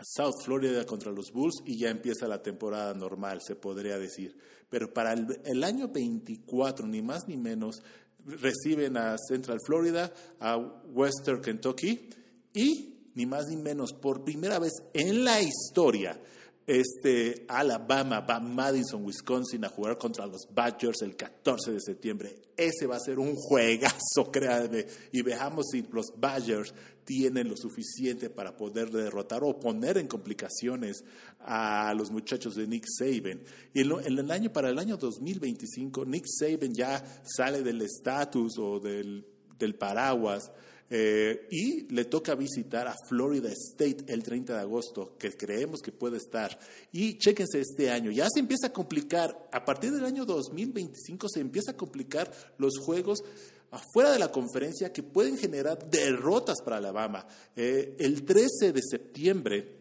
South 0.00 0.42
Florida 0.44 0.86
contra 0.86 1.12
los 1.12 1.32
Bulls 1.32 1.62
y 1.66 1.76
ya 1.76 1.90
empieza 1.90 2.28
la 2.28 2.42
temporada 2.42 2.94
normal, 2.94 3.40
se 3.42 3.56
podría 3.56 3.98
decir. 3.98 4.36
Pero 4.70 4.92
para 4.92 5.12
el, 5.12 5.40
el 5.44 5.64
año 5.64 5.88
24, 5.88 6.86
ni 6.86 7.02
más 7.02 7.26
ni 7.26 7.36
menos, 7.36 7.82
reciben 8.24 8.96
a 8.96 9.16
Central 9.18 9.58
Florida, 9.64 10.12
a 10.40 10.56
Western 10.56 11.40
Kentucky 11.40 12.08
y 12.52 12.94
ni 13.14 13.26
más 13.26 13.46
ni 13.48 13.56
menos, 13.56 13.92
por 13.92 14.22
primera 14.22 14.58
vez 14.60 14.72
en 14.94 15.24
la 15.24 15.40
historia, 15.40 16.20
este, 16.68 17.46
Alabama 17.48 18.20
va 18.20 18.36
a 18.36 18.40
Madison, 18.40 19.02
Wisconsin 19.02 19.64
a 19.64 19.70
jugar 19.70 19.96
contra 19.96 20.26
los 20.26 20.46
Badgers 20.52 21.00
el 21.00 21.16
14 21.16 21.72
de 21.72 21.80
septiembre. 21.80 22.36
Ese 22.54 22.86
va 22.86 22.96
a 22.96 23.00
ser 23.00 23.18
un 23.18 23.34
juegazo, 23.34 24.30
créanme. 24.30 24.84
Y 25.10 25.22
veamos 25.22 25.68
si 25.72 25.82
los 25.90 26.12
Badgers 26.14 26.74
tienen 27.04 27.48
lo 27.48 27.56
suficiente 27.56 28.28
para 28.28 28.54
poder 28.54 28.90
derrotar 28.90 29.42
o 29.44 29.58
poner 29.58 29.96
en 29.96 30.08
complicaciones 30.08 31.04
a 31.40 31.94
los 31.94 32.10
muchachos 32.10 32.54
de 32.54 32.66
Nick 32.66 32.84
Saban. 32.86 33.40
Y 33.72 33.80
en, 33.80 34.18
el 34.18 34.30
año, 34.30 34.52
para 34.52 34.68
el 34.68 34.78
año 34.78 34.98
2025, 34.98 36.04
Nick 36.04 36.26
Saban 36.26 36.74
ya 36.74 37.02
sale 37.24 37.62
del 37.62 37.80
estatus 37.80 38.58
o 38.58 38.78
del, 38.78 39.24
del 39.58 39.74
paraguas 39.74 40.52
eh, 40.90 41.46
y 41.50 41.92
le 41.92 42.04
toca 42.06 42.34
visitar 42.34 42.88
a 42.88 42.94
Florida 43.08 43.50
State 43.50 44.04
el 44.08 44.22
30 44.22 44.54
de 44.54 44.60
agosto, 44.60 45.16
que 45.18 45.36
creemos 45.36 45.82
que 45.82 45.92
puede 45.92 46.16
estar. 46.16 46.58
Y 46.92 47.18
chéquense 47.18 47.60
este 47.60 47.90
año, 47.90 48.10
ya 48.10 48.26
se 48.32 48.40
empieza 48.40 48.68
a 48.68 48.72
complicar, 48.72 49.48
a 49.52 49.64
partir 49.64 49.92
del 49.92 50.04
año 50.04 50.24
2025 50.24 51.28
se 51.28 51.40
empieza 51.40 51.72
a 51.72 51.76
complicar 51.76 52.30
los 52.56 52.78
juegos 52.78 53.22
afuera 53.70 54.10
de 54.10 54.18
la 54.18 54.32
conferencia 54.32 54.92
que 54.92 55.02
pueden 55.02 55.36
generar 55.36 55.90
derrotas 55.90 56.62
para 56.64 56.78
Alabama. 56.78 57.26
Eh, 57.54 57.96
el 57.98 58.24
13 58.24 58.72
de 58.72 58.80
septiembre 58.82 59.77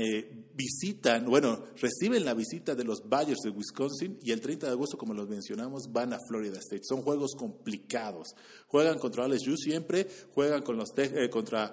eh, 0.00 0.30
visitan, 0.54 1.26
bueno, 1.26 1.64
reciben 1.80 2.24
la 2.24 2.34
visita 2.34 2.74
de 2.74 2.84
los 2.84 3.08
Badgers 3.08 3.40
de 3.44 3.50
Wisconsin 3.50 4.18
y 4.22 4.32
el 4.32 4.40
30 4.40 4.66
de 4.66 4.72
agosto, 4.72 4.98
como 4.98 5.14
los 5.14 5.28
mencionamos, 5.28 5.92
van 5.92 6.12
a 6.12 6.18
Florida 6.28 6.58
State. 6.58 6.82
Son 6.84 7.02
juegos 7.02 7.34
complicados. 7.36 8.34
Juegan 8.66 8.98
contra 8.98 9.28
LSU 9.28 9.56
siempre, 9.56 10.06
juegan 10.34 10.62
con 10.62 10.76
los 10.76 10.90
eh, 10.96 11.30
contra 11.30 11.72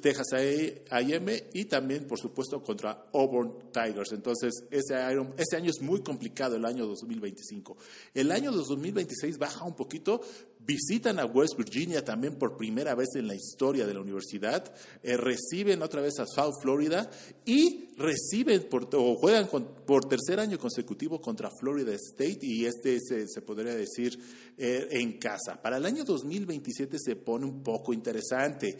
Texas 0.00 0.32
A&M 0.32 1.50
y 1.54 1.64
también, 1.66 2.06
por 2.06 2.18
supuesto, 2.18 2.60
contra 2.60 3.06
Auburn 3.12 3.70
Tigers. 3.72 4.12
Entonces, 4.12 4.52
ese, 4.70 4.96
ese 5.36 5.56
año 5.56 5.70
es 5.70 5.80
muy 5.80 6.00
complicado, 6.00 6.56
el 6.56 6.64
año 6.64 6.86
2025. 6.86 7.76
El 8.12 8.32
año 8.32 8.50
2026 8.50 9.38
baja 9.38 9.64
un 9.64 9.76
poquito, 9.76 10.20
visitan 10.66 11.18
a 11.20 11.26
West 11.26 11.56
Virginia 11.56 12.04
también 12.04 12.34
por 12.34 12.56
primera 12.56 12.94
vez 12.94 13.14
en 13.14 13.28
la 13.28 13.34
historia 13.34 13.86
de 13.86 13.94
la 13.94 14.00
universidad, 14.00 14.74
eh, 15.02 15.16
reciben 15.16 15.82
otra 15.82 16.00
vez 16.00 16.18
a 16.18 16.26
South 16.26 16.56
Florida 16.60 17.08
y 17.44 17.90
reciben 17.96 18.68
por, 18.68 18.88
o 18.94 19.14
juegan 19.16 19.48
por 19.48 20.08
tercer 20.08 20.40
año 20.40 20.58
consecutivo 20.58 21.20
contra 21.20 21.50
Florida 21.50 21.92
State 21.94 22.40
y 22.42 22.64
este 22.64 22.98
se, 23.00 23.42
podría 23.42 23.74
decir 23.74 24.18
eh, 24.58 24.88
en 24.90 25.18
casa. 25.18 25.60
Para 25.62 25.76
el 25.76 25.86
año 25.86 26.04
2027 26.04 26.98
se 26.98 27.16
pone 27.16 27.46
un 27.46 27.62
poco 27.62 27.92
interesante 27.92 28.76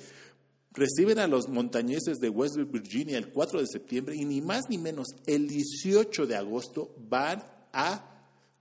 Reciben 0.76 1.18
a 1.20 1.26
los 1.26 1.48
montañeses 1.48 2.18
de 2.18 2.28
West 2.28 2.56
Virginia 2.70 3.16
el 3.16 3.30
4 3.30 3.60
de 3.60 3.66
septiembre 3.66 4.14
y 4.14 4.26
ni 4.26 4.42
más 4.42 4.68
ni 4.68 4.76
menos 4.76 5.06
el 5.24 5.48
18 5.48 6.26
de 6.26 6.36
agosto 6.36 6.94
van 7.08 7.42
a 7.72 8.15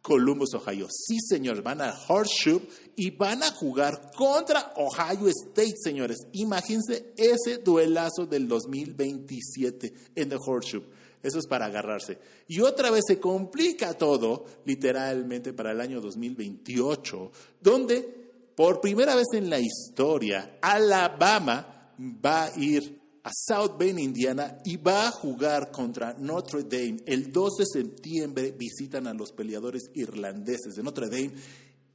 Columbus, 0.06 0.54
Ohio. 0.54 0.88
Sí, 0.88 1.18
señores, 1.20 1.64
van 1.64 1.82
a 1.82 1.92
Horseshoe 2.08 2.62
y 2.96 3.10
van 3.10 3.42
a 3.42 3.50
jugar 3.50 4.12
contra 4.16 4.72
Ohio 4.76 5.28
State, 5.30 5.74
señores. 5.82 6.28
Imagínense 6.34 7.12
ese 7.18 7.58
duelazo 7.58 8.28
del 8.28 8.48
2027 8.48 9.94
en 10.14 10.30
The 10.30 10.36
Horseshoe. 10.36 10.84
Eso 11.24 11.40
es 11.40 11.48
para 11.48 11.66
agarrarse. 11.66 12.20
Y 12.48 12.62
otra 12.62 12.92
vez 12.92 13.06
se 13.08 13.20
complica 13.20 13.96
todo, 13.96 14.46
literalmente, 14.66 15.54
para 15.54 15.72
el 15.72 15.82
año 15.82 16.00
2028, 16.00 17.32
donde 17.60 18.26
por 18.56 18.82
primera 18.82 19.16
vez 19.16 19.30
en 19.34 19.50
la 19.50 19.60
historia, 19.60 20.60
Alabama 20.62 21.94
va 22.24 22.44
a 22.44 22.60
ir 22.60 23.05
a 23.26 23.32
South 23.34 23.76
Bend, 23.78 24.00
Indiana, 24.00 24.60
y 24.64 24.78
va 24.78 25.08
a 25.08 25.12
jugar 25.12 25.72
contra 25.72 26.14
Notre 26.14 26.64
Dame. 26.64 26.98
El 27.08 27.32
2 27.32 27.56
de 27.58 27.66
septiembre 27.66 28.52
visitan 28.52 29.08
a 29.08 29.16
los 29.16 29.32
peleadores 29.32 29.90
irlandeses 29.96 30.76
de 30.76 30.84
Notre 30.84 31.10
Dame. 31.10 31.32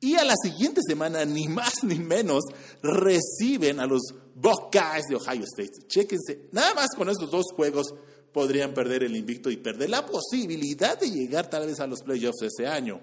Y 0.00 0.16
a 0.16 0.24
la 0.24 0.34
siguiente 0.42 0.80
semana, 0.84 1.24
ni 1.24 1.46
más 1.46 1.84
ni 1.84 2.00
menos, 2.00 2.42
reciben 2.82 3.78
a 3.78 3.86
los 3.86 4.02
Buckeyes 4.34 5.04
de 5.08 5.16
Ohio 5.16 5.44
State. 5.44 5.86
Chéquense, 5.86 6.48
nada 6.50 6.74
más 6.74 6.88
con 6.96 7.08
estos 7.08 7.30
dos 7.30 7.46
juegos 7.54 7.94
podrían 8.32 8.74
perder 8.74 9.04
el 9.04 9.14
invicto 9.14 9.50
y 9.50 9.56
perder 9.56 9.90
la 9.90 10.04
posibilidad 10.06 10.98
de 10.98 11.10
llegar 11.10 11.48
tal 11.48 11.66
vez 11.66 11.78
a 11.78 11.86
los 11.86 12.00
playoffs 12.02 12.42
ese 12.42 12.66
año. 12.66 13.00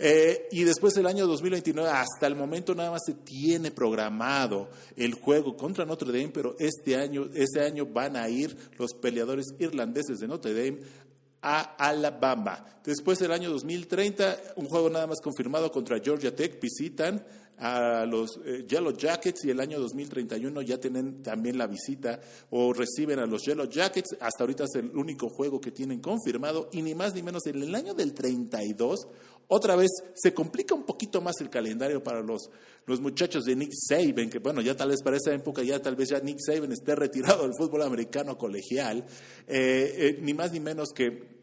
Eh, 0.00 0.48
y 0.52 0.62
después 0.62 0.96
el 0.96 1.06
año 1.06 1.26
2029, 1.26 1.90
hasta 1.90 2.28
el 2.28 2.36
momento 2.36 2.74
nada 2.74 2.92
más 2.92 3.02
se 3.04 3.14
tiene 3.14 3.72
programado 3.72 4.70
el 4.96 5.14
juego 5.14 5.56
contra 5.56 5.84
Notre 5.84 6.12
Dame, 6.12 6.28
pero 6.28 6.54
este 6.58 6.96
año, 6.96 7.28
este 7.34 7.62
año 7.62 7.84
van 7.84 8.16
a 8.16 8.28
ir 8.28 8.56
los 8.78 8.92
peleadores 8.94 9.46
irlandeses 9.58 10.20
de 10.20 10.28
Notre 10.28 10.54
Dame 10.54 10.78
a 11.42 11.60
Alabama. 11.76 12.64
Después 12.84 13.18
del 13.18 13.32
año 13.32 13.50
2030, 13.50 14.54
un 14.56 14.66
juego 14.66 14.88
nada 14.88 15.08
más 15.08 15.20
confirmado 15.20 15.70
contra 15.72 15.98
Georgia 16.00 16.34
Tech, 16.34 16.60
visitan 16.60 17.24
a 17.58 18.06
los 18.06 18.40
eh, 18.44 18.64
Yellow 18.68 18.96
Jackets 18.96 19.44
y 19.44 19.50
el 19.50 19.60
año 19.60 19.78
2031 19.80 20.62
ya 20.62 20.78
tienen 20.78 21.22
también 21.22 21.58
la 21.58 21.66
visita 21.66 22.20
o 22.50 22.72
reciben 22.72 23.18
a 23.18 23.26
los 23.26 23.44
Yellow 23.44 23.68
Jackets. 23.68 24.16
Hasta 24.20 24.44
ahorita 24.44 24.64
es 24.64 24.74
el 24.76 24.96
único 24.96 25.28
juego 25.28 25.60
que 25.60 25.70
tienen 25.70 26.00
confirmado 26.00 26.68
y 26.72 26.82
ni 26.82 26.94
más 26.94 27.14
ni 27.14 27.22
menos 27.22 27.46
en 27.46 27.62
el 27.62 27.74
año 27.74 27.94
del 27.94 28.14
32 28.14 29.08
otra 29.48 29.76
vez 29.76 29.90
se 30.14 30.34
complica 30.34 30.74
un 30.74 30.84
poquito 30.84 31.22
más 31.22 31.40
el 31.40 31.48
calendario 31.48 32.02
para 32.02 32.20
los, 32.20 32.50
los 32.84 33.00
muchachos 33.00 33.44
de 33.44 33.56
Nick 33.56 33.72
Saban, 33.72 34.28
que 34.28 34.40
bueno, 34.40 34.60
ya 34.60 34.76
tal 34.76 34.90
vez 34.90 35.02
para 35.02 35.16
esa 35.16 35.32
época 35.32 35.62
ya 35.62 35.80
tal 35.80 35.96
vez 35.96 36.10
ya 36.10 36.20
Nick 36.20 36.38
Saban 36.38 36.70
esté 36.70 36.94
retirado 36.94 37.44
del 37.44 37.54
fútbol 37.58 37.82
americano 37.82 38.36
colegial, 38.36 39.06
eh, 39.46 39.94
eh, 39.96 40.18
ni 40.20 40.34
más 40.34 40.52
ni 40.52 40.60
menos 40.60 40.90
que 40.94 41.37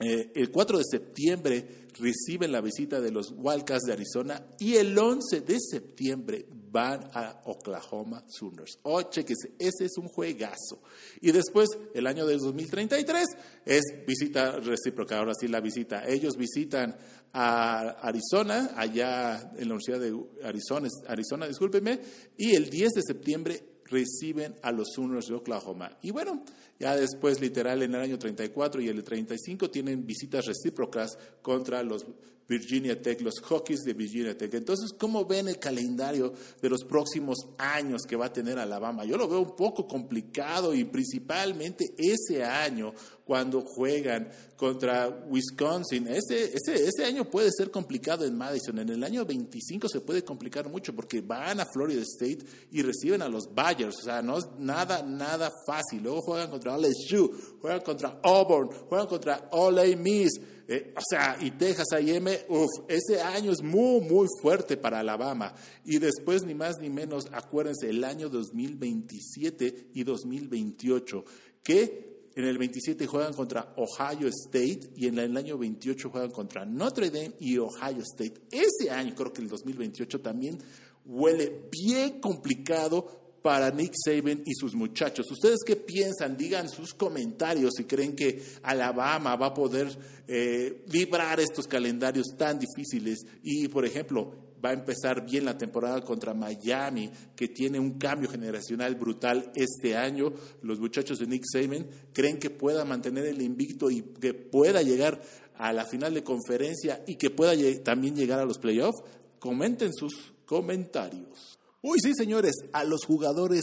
eh, 0.00 0.30
el 0.34 0.50
4 0.50 0.78
de 0.78 0.84
septiembre 0.84 1.88
reciben 1.98 2.52
la 2.52 2.60
visita 2.60 3.00
de 3.00 3.10
los 3.10 3.32
Wildcats 3.36 3.84
de 3.84 3.92
Arizona 3.92 4.46
y 4.58 4.76
el 4.76 4.96
11 4.96 5.40
de 5.40 5.58
septiembre 5.58 6.46
van 6.70 7.10
a 7.14 7.40
Oklahoma 7.46 8.22
Sooners. 8.28 8.78
Oh, 8.82 9.02
chequese, 9.02 9.52
ese 9.58 9.86
es 9.86 9.96
un 9.98 10.08
juegazo. 10.08 10.82
Y 11.20 11.32
después, 11.32 11.68
el 11.94 12.06
año 12.06 12.26
del 12.26 12.38
2033, 12.38 13.26
es 13.64 13.82
visita 14.06 14.60
recíproca, 14.60 15.18
ahora 15.18 15.32
sí 15.38 15.48
la 15.48 15.60
visita. 15.60 16.06
Ellos 16.06 16.36
visitan 16.36 16.96
a 17.32 17.88
Arizona, 18.02 18.74
allá 18.76 19.52
en 19.56 19.68
la 19.68 19.74
Universidad 19.74 20.00
de 20.00 20.14
Arizona, 20.44 20.88
Arizona, 21.08 21.46
discúlpeme, 21.46 22.00
y 22.36 22.54
el 22.54 22.70
10 22.70 22.90
de 22.92 23.02
septiembre 23.02 23.62
reciben 23.90 24.54
a 24.62 24.72
los 24.72 24.88
Sooners 24.94 25.28
de 25.28 25.34
Oklahoma. 25.34 25.96
Y 26.02 26.10
bueno, 26.10 26.44
ya 26.78 26.96
después, 26.96 27.40
literal, 27.40 27.82
en 27.82 27.94
el 27.94 28.00
año 28.00 28.18
34 28.18 28.80
y 28.80 28.88
el 28.88 29.02
35 29.02 29.70
tienen 29.70 30.06
visitas 30.06 30.46
recíprocas 30.46 31.18
contra 31.42 31.82
los 31.82 32.06
Virginia 32.48 33.00
Tech, 33.00 33.20
los 33.20 33.40
Hawkeyes 33.40 33.82
de 33.82 33.92
Virginia 33.92 34.36
Tech. 34.36 34.52
Entonces, 34.54 34.92
¿cómo 34.98 35.26
ven 35.26 35.48
el 35.48 35.58
calendario 35.58 36.32
de 36.62 36.70
los 36.70 36.82
próximos 36.84 37.36
años 37.58 38.02
que 38.08 38.16
va 38.16 38.26
a 38.26 38.32
tener 38.32 38.58
Alabama? 38.58 39.04
Yo 39.04 39.18
lo 39.18 39.28
veo 39.28 39.40
un 39.40 39.54
poco 39.54 39.86
complicado 39.86 40.74
y 40.74 40.84
principalmente 40.84 41.94
ese 41.98 42.42
año 42.42 42.94
cuando 43.26 43.60
juegan 43.60 44.30
contra 44.56 45.26
Wisconsin. 45.28 46.08
Ese, 46.08 46.54
ese, 46.54 46.88
ese 46.88 47.04
año 47.04 47.28
puede 47.28 47.50
ser 47.52 47.70
complicado 47.70 48.24
en 48.24 48.34
Madison. 48.34 48.78
En 48.78 48.88
el 48.88 49.04
año 49.04 49.26
25 49.26 49.86
se 49.86 50.00
puede 50.00 50.24
complicar 50.24 50.70
mucho 50.70 50.96
porque 50.96 51.20
van 51.20 51.60
a 51.60 51.66
Florida 51.66 52.00
State 52.00 52.38
y 52.72 52.80
reciben 52.80 53.20
a 53.20 53.28
los 53.28 53.54
Bayers. 53.54 53.98
O 53.98 54.02
sea, 54.04 54.22
no 54.22 54.38
es 54.38 54.46
nada, 54.58 55.02
nada 55.02 55.52
fácil. 55.66 56.02
Luego 56.02 56.22
juegan 56.22 56.48
contra 56.48 56.78
LSU, 56.78 57.30
juegan 57.60 57.82
contra 57.82 58.20
Auburn, 58.22 58.70
juegan 58.88 59.06
contra 59.06 59.50
Ole 59.52 59.94
Miss. 59.96 60.40
Eh, 60.70 60.92
o 60.94 61.00
sea, 61.08 61.38
y 61.40 61.52
Texas 61.52 61.86
A&M, 61.92 62.40
uff, 62.50 62.68
ese 62.88 63.22
año 63.22 63.52
es 63.52 63.62
muy, 63.62 64.02
muy 64.02 64.28
fuerte 64.42 64.76
para 64.76 65.00
Alabama. 65.00 65.54
Y 65.82 65.98
después, 65.98 66.44
ni 66.44 66.54
más 66.54 66.76
ni 66.78 66.90
menos, 66.90 67.26
acuérdense, 67.32 67.88
el 67.88 68.04
año 68.04 68.28
2027 68.28 69.88
y 69.94 70.04
2028, 70.04 71.24
que 71.62 72.18
en 72.36 72.44
el 72.44 72.58
27 72.58 73.06
juegan 73.06 73.32
contra 73.32 73.74
Ohio 73.78 74.28
State 74.28 74.90
y 74.94 75.06
en 75.06 75.18
el 75.18 75.34
año 75.38 75.56
28 75.56 76.10
juegan 76.10 76.30
contra 76.30 76.66
Notre 76.66 77.10
Dame 77.10 77.32
y 77.40 77.56
Ohio 77.56 78.02
State. 78.02 78.34
Ese 78.52 78.90
año, 78.90 79.14
creo 79.14 79.32
que 79.32 79.40
el 79.40 79.48
2028 79.48 80.20
también 80.20 80.58
huele 81.06 81.62
bien 81.70 82.20
complicado 82.20 83.17
para 83.42 83.70
Nick 83.70 83.94
Saban 84.04 84.42
y 84.44 84.54
sus 84.54 84.74
muchachos. 84.74 85.30
¿Ustedes 85.30 85.58
qué 85.64 85.76
piensan? 85.76 86.36
Digan 86.36 86.68
sus 86.68 86.94
comentarios 86.94 87.74
si 87.76 87.84
creen 87.84 88.14
que 88.14 88.42
Alabama 88.62 89.36
va 89.36 89.46
a 89.46 89.54
poder 89.54 89.88
eh, 90.26 90.84
librar 90.88 91.40
estos 91.40 91.66
calendarios 91.66 92.26
tan 92.36 92.58
difíciles. 92.58 93.24
Y, 93.42 93.68
por 93.68 93.84
ejemplo, 93.84 94.34
va 94.64 94.70
a 94.70 94.74
empezar 94.74 95.24
bien 95.24 95.44
la 95.44 95.56
temporada 95.56 96.02
contra 96.02 96.34
Miami, 96.34 97.10
que 97.36 97.48
tiene 97.48 97.78
un 97.78 97.98
cambio 97.98 98.28
generacional 98.28 98.94
brutal 98.96 99.52
este 99.54 99.96
año. 99.96 100.32
Los 100.62 100.80
muchachos 100.80 101.18
de 101.18 101.26
Nick 101.26 101.44
Saban 101.50 101.86
creen 102.12 102.38
que 102.38 102.50
pueda 102.50 102.84
mantener 102.84 103.26
el 103.26 103.42
invicto 103.42 103.90
y 103.90 104.02
que 104.02 104.34
pueda 104.34 104.82
llegar 104.82 105.20
a 105.56 105.72
la 105.72 105.84
final 105.84 106.14
de 106.14 106.24
conferencia 106.24 107.02
y 107.06 107.16
que 107.16 107.30
pueda 107.30 107.52
también 107.82 108.14
llegar 108.14 108.40
a 108.40 108.44
los 108.44 108.58
playoffs. 108.58 109.02
Comenten 109.38 109.92
sus 109.92 110.32
comentarios. 110.44 111.57
Uy, 111.90 112.00
sí, 112.02 112.12
señores, 112.14 112.52
a 112.74 112.84
los 112.84 113.06
jugadores, 113.06 113.62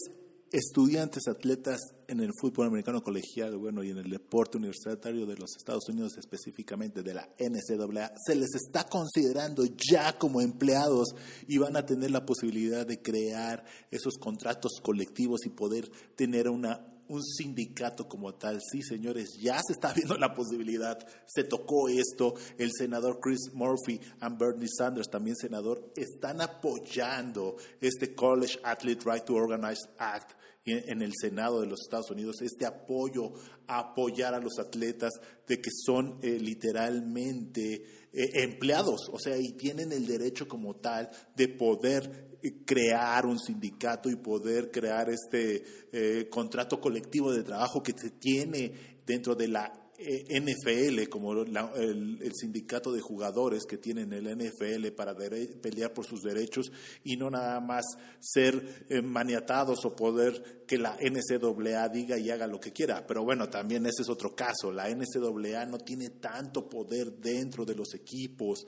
estudiantes, 0.52 1.28
atletas 1.28 1.80
en 2.08 2.22
el 2.22 2.32
fútbol 2.42 2.66
americano 2.66 3.04
colegial, 3.04 3.56
bueno, 3.56 3.84
y 3.84 3.92
en 3.92 4.00
el 4.00 4.10
deporte 4.10 4.58
universitario 4.58 5.28
de 5.28 5.36
los 5.36 5.56
Estados 5.56 5.88
Unidos, 5.90 6.18
específicamente 6.18 7.04
de 7.04 7.14
la 7.14 7.30
NCAA, 7.38 8.14
se 8.26 8.34
les 8.34 8.56
está 8.56 8.86
considerando 8.86 9.64
ya 9.78 10.18
como 10.18 10.42
empleados 10.42 11.10
y 11.48 11.60
van 11.60 11.78
a 11.78 11.86
tener 11.86 12.10
la 12.10 12.26
posibilidad 12.26 12.88
de 12.88 13.00
crear 13.00 13.64
esos 13.92 14.16
contratos 14.16 14.80
colectivos 14.82 15.46
y 15.46 15.50
poder 15.50 15.88
tener 16.16 16.50
una 16.50 16.95
un 17.08 17.24
sindicato 17.24 18.08
como 18.08 18.34
tal. 18.36 18.60
Sí, 18.62 18.82
señores, 18.82 19.38
ya 19.40 19.60
se 19.66 19.74
está 19.74 19.94
viendo 19.96 20.18
la 20.18 20.34
posibilidad. 20.34 20.98
Se 21.26 21.44
tocó 21.44 21.90
esto. 21.90 22.36
El 22.58 22.72
senador 22.72 23.20
Chris 23.20 23.54
Murphy 23.54 23.94
y 23.94 24.36
Bernie 24.38 24.68
Sanders, 24.68 25.10
también 25.10 25.36
senador, 25.36 25.92
están 25.96 26.42
apoyando 26.42 27.58
este 27.82 28.14
College 28.14 28.60
Athlete 28.64 29.04
Right 29.06 29.26
to 29.26 29.36
Organize 29.36 29.88
Act 29.98 30.32
en 30.66 31.02
el 31.02 31.14
Senado 31.20 31.62
de 31.62 31.68
los 31.68 31.82
Estados 31.82 32.10
Unidos, 32.10 32.42
este 32.42 32.66
apoyo 32.66 33.34
a 33.68 33.80
apoyar 33.80 34.34
a 34.34 34.40
los 34.40 34.58
atletas 34.58 35.14
de 35.48 35.62
que 35.62 35.70
son 35.72 36.18
eh, 36.24 36.40
literalmente 36.40 38.08
eh, 38.12 38.30
empleados, 38.44 39.10
o 39.12 39.20
sea, 39.20 39.38
y 39.38 39.54
tienen 39.54 39.92
el 39.92 40.08
derecho 40.08 40.48
como 40.48 40.76
tal 40.76 41.10
de 41.36 41.50
poder 41.50 42.36
crear 42.66 43.26
un 43.26 43.40
sindicato 43.40 44.10
y 44.10 44.16
poder 44.16 44.72
crear 44.72 45.10
este 45.10 45.64
eh, 45.92 46.30
contrato 46.30 46.80
colectivo 46.80 47.32
de 47.32 47.44
trabajo 47.44 47.82
que 47.82 47.94
se 47.98 48.12
tiene 48.12 49.00
dentro 49.06 49.36
de 49.36 49.48
la 49.48 49.66
eh, 49.66 49.85
NFL, 49.98 51.08
como 51.10 51.34
el, 51.34 52.32
sindicato 52.34 52.92
de 52.92 53.02
jugadores 53.02 53.66
que 53.66 53.78
tienen 53.78 54.12
el 54.14 54.26
NFL 54.38 54.88
para 54.96 55.16
pelear 55.16 55.94
por 55.94 56.06
sus 56.06 56.22
derechos 56.22 56.72
y 57.04 57.16
no 57.16 57.30
nada 57.30 57.60
más 57.62 57.86
ser 58.20 58.86
eh, 58.90 59.02
maniatados 59.02 59.86
o 59.86 59.96
poder 59.96 60.66
que 60.68 60.78
la 60.78 60.98
NCAA 61.00 61.90
diga 61.90 62.18
y 62.18 62.30
haga 62.30 62.48
lo 62.48 62.60
que 62.60 62.74
quiera. 62.74 63.06
Pero 63.08 63.24
bueno, 63.24 63.50
también 63.50 63.86
ese 63.86 64.02
es 64.02 64.10
otro 64.10 64.36
caso. 64.36 64.72
La 64.72 64.90
NCAA 64.90 65.66
no 65.66 65.78
tiene 65.78 66.10
tanto 66.10 66.68
poder 66.68 67.14
dentro 67.14 67.66
de 67.66 67.76
los 67.76 67.94
equipos 67.94 68.66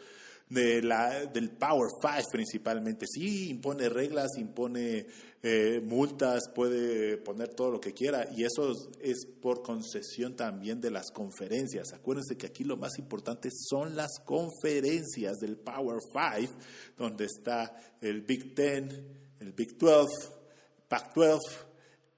de 0.50 0.82
la, 0.82 1.26
del 1.26 1.50
Power 1.52 1.90
Five 2.02 2.26
principalmente. 2.32 3.06
Sí, 3.08 3.50
impone 3.50 3.90
reglas, 3.90 4.38
impone 4.38 5.06
eh, 5.44 5.82
multas, 5.84 6.50
puede 6.54 7.18
poner 7.18 7.50
todo 7.50 7.72
lo 7.72 7.80
que 7.80 7.94
quiera 7.94 8.28
y 8.36 8.44
eso 8.44 8.74
es 9.02 9.26
por 9.42 9.62
concesión 9.62 10.36
también 10.36 10.82
de 10.82 10.92
las 10.92 11.12
conferencias. 11.12 11.94
Acuérdense 11.94 12.38
que 12.38 12.48
aquí 12.48 12.64
lo 12.64 12.78
más 12.78 12.98
importante 12.98 13.50
son 13.52 13.96
las 13.96 14.20
conferencias 14.26 15.38
del 15.38 15.58
Power 15.58 16.00
Five, 16.12 16.50
donde 16.98 17.26
está 17.26 17.76
el 18.02 18.22
Big 18.22 18.56
Ten, 18.56 18.90
el 19.40 19.54
Big 19.54 19.78
12, 19.78 20.08
Pac-12, 20.88 21.40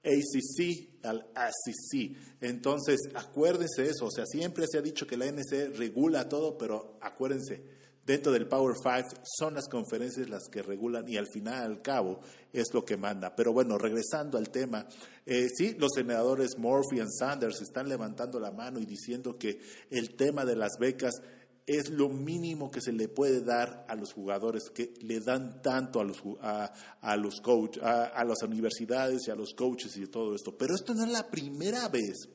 ACC, 0.02 1.04
al 1.04 1.26
ACC. 1.34 2.16
Entonces, 2.40 3.00
acuérdense 3.14 3.84
eso, 3.84 4.06
o 4.06 4.10
sea, 4.10 4.24
siempre 4.24 4.64
se 4.70 4.78
ha 4.78 4.82
dicho 4.82 5.06
que 5.06 5.16
la 5.16 5.26
NC 5.26 5.76
regula 5.76 6.28
todo, 6.28 6.56
pero 6.56 6.96
acuérdense, 7.02 7.62
dentro 8.10 8.32
del 8.32 8.48
Power 8.48 8.74
Five 8.82 9.06
son 9.38 9.54
las 9.54 9.68
conferencias 9.68 10.28
las 10.28 10.48
que 10.48 10.62
regulan 10.62 11.08
y 11.08 11.16
al 11.16 11.28
final, 11.28 11.62
al 11.62 11.80
cabo, 11.80 12.20
es 12.52 12.74
lo 12.74 12.84
que 12.84 12.96
manda. 12.96 13.36
Pero 13.36 13.52
bueno, 13.52 13.78
regresando 13.78 14.36
al 14.36 14.50
tema, 14.50 14.84
eh, 15.24 15.48
sí, 15.48 15.76
los 15.78 15.92
senadores 15.94 16.58
Murphy 16.58 17.00
y 17.00 17.04
Sanders 17.08 17.60
están 17.60 17.88
levantando 17.88 18.40
la 18.40 18.50
mano 18.50 18.80
y 18.80 18.84
diciendo 18.84 19.38
que 19.38 19.60
el 19.90 20.16
tema 20.16 20.44
de 20.44 20.56
las 20.56 20.72
becas 20.80 21.22
es 21.66 21.88
lo 21.90 22.08
mínimo 22.08 22.68
que 22.68 22.80
se 22.80 22.92
le 22.92 23.06
puede 23.06 23.42
dar 23.42 23.86
a 23.88 23.94
los 23.94 24.12
jugadores 24.12 24.70
que 24.70 24.92
le 25.02 25.20
dan 25.20 25.62
tanto 25.62 26.00
a 26.00 26.04
los 26.04 26.20
a, 26.40 27.16
los 27.16 27.40
coach, 27.40 27.78
a 27.80 28.24
las 28.24 28.42
universidades 28.42 29.28
y 29.28 29.30
a 29.30 29.36
los 29.36 29.54
coaches 29.54 29.96
y 29.96 30.08
todo 30.08 30.34
esto. 30.34 30.56
Pero 30.58 30.74
esto 30.74 30.94
no 30.94 31.04
es 31.04 31.12
la 31.12 31.30
primera 31.30 31.88
vez 31.88 32.28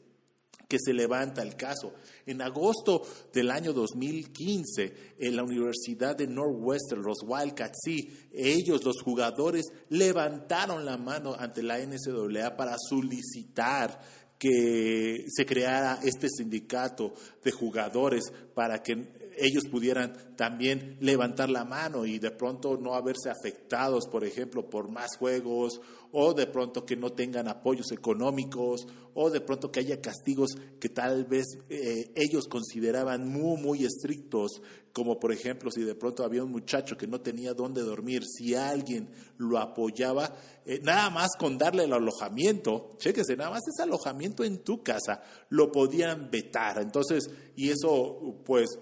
que 0.68 0.78
se 0.80 0.94
levanta 0.94 1.42
el 1.42 1.56
caso. 1.56 1.94
En 2.26 2.42
agosto 2.42 3.04
del 3.34 3.52
año 3.52 3.74
2015, 3.74 5.16
en 5.20 5.36
la 5.36 5.44
Universidad 5.44 6.16
de 6.16 6.28
Northwestern, 6.28 7.04
los 7.04 7.20
Wildcats, 7.24 7.80
sí, 7.84 8.10
ellos, 8.34 8.84
los 8.84 9.02
jugadores, 9.02 9.66
levantaron 9.90 10.86
la 10.86 10.98
mano 10.98 11.36
ante 11.38 11.64
la 11.64 11.80
NCAA 11.80 12.56
para 12.56 12.76
solicitar 12.78 14.00
que 14.38 15.26
se 15.30 15.46
creara 15.46 16.00
este 16.04 16.28
sindicato 16.30 17.14
de 17.44 17.52
jugadores 17.52 18.34
para 18.54 18.84
que 18.84 19.14
ellos 19.38 19.64
pudieran 19.70 20.36
también 20.36 20.98
levantar 21.00 21.50
la 21.50 21.66
mano 21.66 22.06
y 22.06 22.20
de 22.20 22.32
pronto 22.32 22.78
no 22.78 22.94
haberse 22.94 23.30
afectados, 23.30 24.08
por 24.08 24.24
ejemplo, 24.24 24.70
por 24.70 24.90
más 24.90 25.18
juegos 25.18 25.82
o 26.12 26.34
de 26.34 26.48
pronto 26.48 26.86
que 26.86 26.96
no 26.96 27.12
tengan 27.12 27.48
apoyos 27.48 27.92
económicos 27.92 28.88
o 29.14 29.30
de 29.30 29.42
pronto 29.42 29.72
que 29.72 29.82
haya 29.82 30.02
castigos 30.02 30.56
que 30.80 30.90
tal 30.90 31.26
vez 31.26 31.46
eh, 31.70 32.12
ellos 32.16 32.48
consideraban 32.48 33.28
muy, 33.28 33.62
muy 33.62 33.86
estrictos, 33.86 34.62
como 34.94 35.20
por 35.20 35.34
ejemplo 35.34 35.72
si 35.72 35.84
de 35.84 35.96
pronto 35.96 36.24
había 36.24 36.44
un 36.44 36.52
muchacho 36.52 36.98
que 36.98 37.08
no 37.08 37.20
tenía 37.22 37.54
dónde 37.54 37.82
dormir, 37.82 38.24
si 38.26 38.56
alguien 38.56 39.10
lo 39.38 39.58
apoyaba, 39.60 40.34
eh, 40.66 40.80
nada 40.84 41.10
más 41.10 41.32
con 41.38 41.58
darle 41.58 41.84
el 41.84 41.94
alojamiento, 41.94 42.92
chéquese, 42.98 43.36
nada 43.36 43.52
más 43.52 43.62
ese 43.68 43.84
alojamiento 43.84 44.44
en 44.44 44.60
tu 44.60 44.84
casa, 44.84 45.22
lo 45.50 45.72
podían 45.72 46.30
vetar. 46.32 46.82
Entonces, 46.82 47.30
y 47.56 47.70
eso 47.70 48.42
pues 48.46 48.80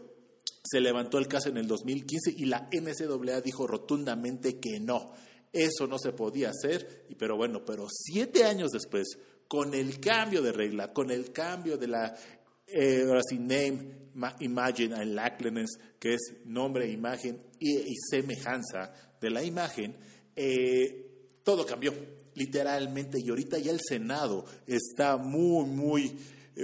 se 0.63 0.79
levantó 0.79 1.17
el 1.17 1.27
caso 1.27 1.49
en 1.49 1.57
el 1.57 1.67
2015 1.67 2.33
y 2.37 2.45
la 2.45 2.69
NCAA 2.71 3.41
dijo 3.41 3.67
rotundamente 3.67 4.59
que 4.59 4.79
no 4.79 5.13
eso 5.53 5.85
no 5.85 5.99
se 5.99 6.11
podía 6.13 6.49
hacer, 6.49 7.05
pero 7.17 7.37
bueno, 7.37 7.63
pero 7.63 7.87
siete 7.87 8.43
años 8.43 8.71
después, 8.71 9.19
con 9.47 9.75
el 9.75 9.99
cambio 9.99 10.41
de 10.41 10.51
regla, 10.51 10.91
con 10.91 11.11
el 11.11 11.31
cambio 11.31 11.77
de 11.77 11.87
la 11.87 12.15
eh, 12.65 13.05
name, 13.37 14.09
imagine 14.39 14.95
and 14.95 15.13
likeness, 15.15 15.77
que 15.99 16.15
es 16.15 16.33
nombre, 16.45 16.89
imagen 16.89 17.39
y, 17.59 17.95
semejanza 18.09 18.91
de 19.21 19.29
la 19.29 19.43
imagen, 19.43 19.95
eh, 20.35 21.37
todo 21.43 21.67
cambió, 21.67 21.93
literalmente, 22.33 23.19
y 23.23 23.29
ahorita 23.29 23.59
ya 23.59 23.71
el 23.71 23.79
Senado 23.79 24.45
está 24.65 25.17
muy, 25.17 25.67
muy 25.67 26.17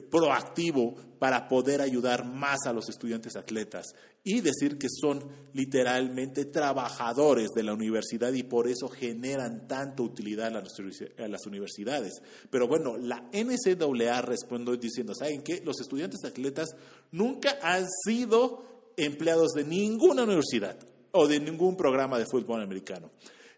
proactivo 0.10 0.96
para 1.20 1.48
poder 1.48 1.82
ayudar 1.82 2.26
más 2.26 2.60
a 2.66 2.74
los 2.74 2.90
estudiantes 2.90 3.36
atletas 3.36 3.94
y 4.24 4.42
decir 4.42 4.78
que 4.78 4.88
son 4.90 5.24
literalmente 5.54 6.46
trabajadores 6.46 7.50
de 7.56 7.64
la 7.64 7.74
universidad 7.74 8.34
y 8.34 8.44
por 8.44 8.68
eso 8.68 8.88
generan 8.88 9.68
tanta 9.68 10.04
utilidad 10.04 10.56
a 10.56 11.28
las, 11.28 11.46
universidades. 11.46 12.22
Pero 12.50 12.68
bueno, 12.68 12.98
la 12.98 13.30
NCAA 13.34 14.22
respondió 14.22 14.76
diciendo, 14.76 15.14
¿saben 15.16 15.42
qué? 15.42 15.62
Los 15.64 15.80
estudiantes 15.80 16.24
atletas 16.24 16.70
nunca 17.12 17.58
han 17.62 17.86
sido 18.06 18.92
empleados 18.98 19.52
de 19.54 19.64
ninguna 19.64 20.24
universidad 20.24 20.78
o 21.12 21.28
de 21.28 21.40
ningún 21.40 21.76
programa 21.76 22.20
de 22.20 22.26
fútbol 22.30 22.62
americano. 22.62 23.12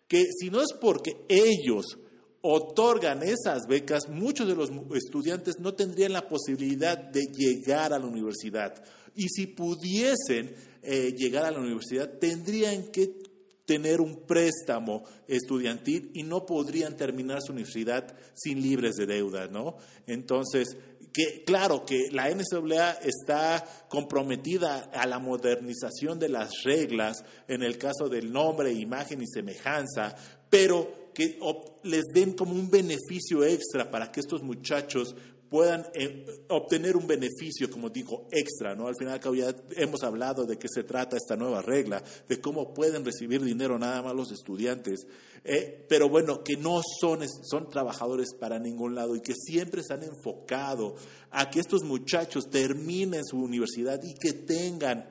Que 0.07 0.25
si 0.39 0.49
no 0.49 0.61
es 0.61 0.73
porque 0.79 1.25
ellos 1.27 1.97
otorgan 2.41 3.21
esas 3.23 3.67
becas, 3.67 4.09
muchos 4.09 4.47
de 4.47 4.55
los 4.55 4.71
estudiantes 4.95 5.59
no 5.59 5.73
tendrían 5.73 6.13
la 6.13 6.27
posibilidad 6.27 6.97
de 6.97 7.27
llegar 7.27 7.93
a 7.93 7.99
la 7.99 8.05
universidad. 8.05 8.83
Y 9.15 9.27
si 9.29 9.47
pudiesen 9.47 10.55
eh, 10.81 11.13
llegar 11.15 11.45
a 11.45 11.51
la 11.51 11.59
universidad, 11.59 12.17
tendrían 12.19 12.91
que 12.91 13.21
tener 13.65 14.01
un 14.01 14.25
préstamo 14.25 15.03
estudiantil 15.27 16.11
y 16.13 16.23
no 16.23 16.45
podrían 16.45 16.97
terminar 16.97 17.41
su 17.41 17.53
universidad 17.53 18.13
sin 18.33 18.61
libres 18.61 18.95
de 18.95 19.05
deuda, 19.05 19.47
¿no? 19.47 19.77
Entonces, 20.07 20.75
que 21.13 21.43
claro 21.45 21.85
que 21.85 22.09
la 22.11 22.29
NCAA 22.29 22.99
está 23.03 23.65
comprometida 23.89 24.89
a 24.93 25.05
la 25.05 25.19
modernización 25.19 26.19
de 26.19 26.29
las 26.29 26.63
reglas 26.63 27.23
en 27.47 27.63
el 27.63 27.77
caso 27.77 28.07
del 28.09 28.31
nombre, 28.31 28.73
imagen 28.73 29.21
y 29.21 29.27
semejanza, 29.27 30.15
pero 30.49 31.00
que 31.13 31.39
les 31.83 32.03
den 32.13 32.33
como 32.33 32.53
un 32.53 32.69
beneficio 32.69 33.43
extra 33.43 33.89
para 33.89 34.11
que 34.11 34.19
estos 34.19 34.41
muchachos 34.41 35.15
puedan 35.51 35.85
eh, 35.93 36.45
obtener 36.47 36.95
un 36.95 37.05
beneficio, 37.05 37.69
como 37.69 37.89
digo, 37.89 38.29
extra, 38.31 38.73
¿no? 38.73 38.87
Al 38.87 38.95
final 38.95 39.19
ya 39.35 39.53
hemos 39.75 40.01
hablado 40.01 40.45
de 40.45 40.57
qué 40.57 40.69
se 40.73 40.85
trata 40.85 41.17
esta 41.17 41.35
nueva 41.35 41.61
regla, 41.61 42.01
de 42.29 42.39
cómo 42.39 42.73
pueden 42.73 43.03
recibir 43.03 43.43
dinero 43.43 43.77
nada 43.77 44.01
más 44.01 44.15
los 44.15 44.31
estudiantes, 44.31 45.05
eh, 45.43 45.85
pero 45.89 46.07
bueno, 46.07 46.41
que 46.41 46.55
no 46.55 46.81
son, 47.01 47.27
son 47.43 47.69
trabajadores 47.69 48.29
para 48.39 48.59
ningún 48.59 48.95
lado 48.95 49.13
y 49.13 49.19
que 49.19 49.33
siempre 49.35 49.83
se 49.83 49.93
han 49.93 50.03
enfocado 50.03 50.95
a 51.31 51.49
que 51.49 51.59
estos 51.59 51.83
muchachos 51.83 52.49
terminen 52.49 53.25
su 53.25 53.37
universidad 53.37 54.01
y 54.03 54.13
que 54.13 54.31
tengan 54.31 55.05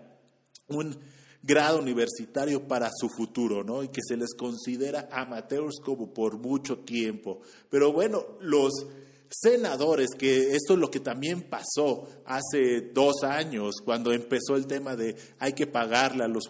un 0.69 0.97
grado 1.43 1.79
universitario 1.79 2.67
para 2.67 2.91
su 2.95 3.09
futuro, 3.09 3.65
¿no? 3.65 3.83
Y 3.83 3.89
que 3.89 4.03
se 4.07 4.17
les 4.17 4.35
considera 4.35 5.09
amateurs 5.11 5.77
como 5.83 6.13
por 6.13 6.39
mucho 6.39 6.79
tiempo. 6.79 7.41
Pero 7.71 7.93
bueno, 7.93 8.25
los 8.41 8.87
senadores, 9.31 10.11
que 10.19 10.55
esto 10.55 10.75
es 10.75 10.79
lo 10.79 10.91
que 10.91 11.01
también 11.01 11.43
pasó 11.43 12.09
hace 12.27 12.91
dos 12.93 13.23
años, 13.23 13.77
cuando 13.85 14.13
empezó 14.13 14.57
el 14.57 14.67
tema 14.67 14.97
de 14.97 15.17
hay 15.39 15.53
que 15.53 15.67
pagarle 15.67 16.25
a 16.25 16.29
los, 16.29 16.45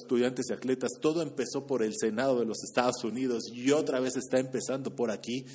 estudiantes 0.00 0.46
y 0.50 0.52
atletas, 0.52 0.90
todo 1.00 1.22
empezó 1.22 1.66
por 1.66 1.82
el 1.82 1.94
Senado 1.96 2.40
de 2.40 2.46
los 2.46 2.62
Estados 2.64 3.02
Unidos 3.04 3.44
y 3.52 3.70
otra 3.70 4.00
vez 4.00 4.16
está 4.16 4.38
empezando 4.38 4.94
por 4.94 5.10
aquí. 5.10 5.46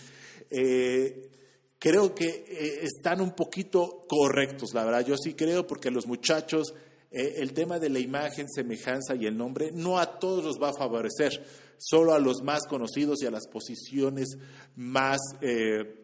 Eh, 0.49 1.29
creo 1.77 2.15
que 2.15 2.25
eh, 2.25 2.79
están 2.83 3.21
un 3.21 3.31
poquito 3.31 4.05
correctos, 4.07 4.73
la 4.73 4.85
verdad. 4.85 5.05
Yo 5.05 5.15
sí 5.17 5.33
creo 5.33 5.67
porque 5.67 5.91
los 5.91 6.07
muchachos 6.07 6.73
eh, 7.11 7.35
el 7.37 7.53
tema 7.53 7.79
de 7.79 7.89
la 7.89 7.99
imagen, 7.99 8.47
semejanza 8.47 9.15
y 9.15 9.25
el 9.25 9.35
nombre 9.35 9.71
no 9.73 9.97
a 9.97 10.19
todos 10.19 10.43
los 10.43 10.61
va 10.61 10.69
a 10.69 10.73
favorecer, 10.73 11.43
solo 11.77 12.13
a 12.13 12.19
los 12.19 12.43
más 12.43 12.67
conocidos 12.67 13.23
y 13.23 13.25
a 13.25 13.31
las 13.31 13.47
posiciones 13.47 14.37
más, 14.75 15.19
eh, 15.41 15.95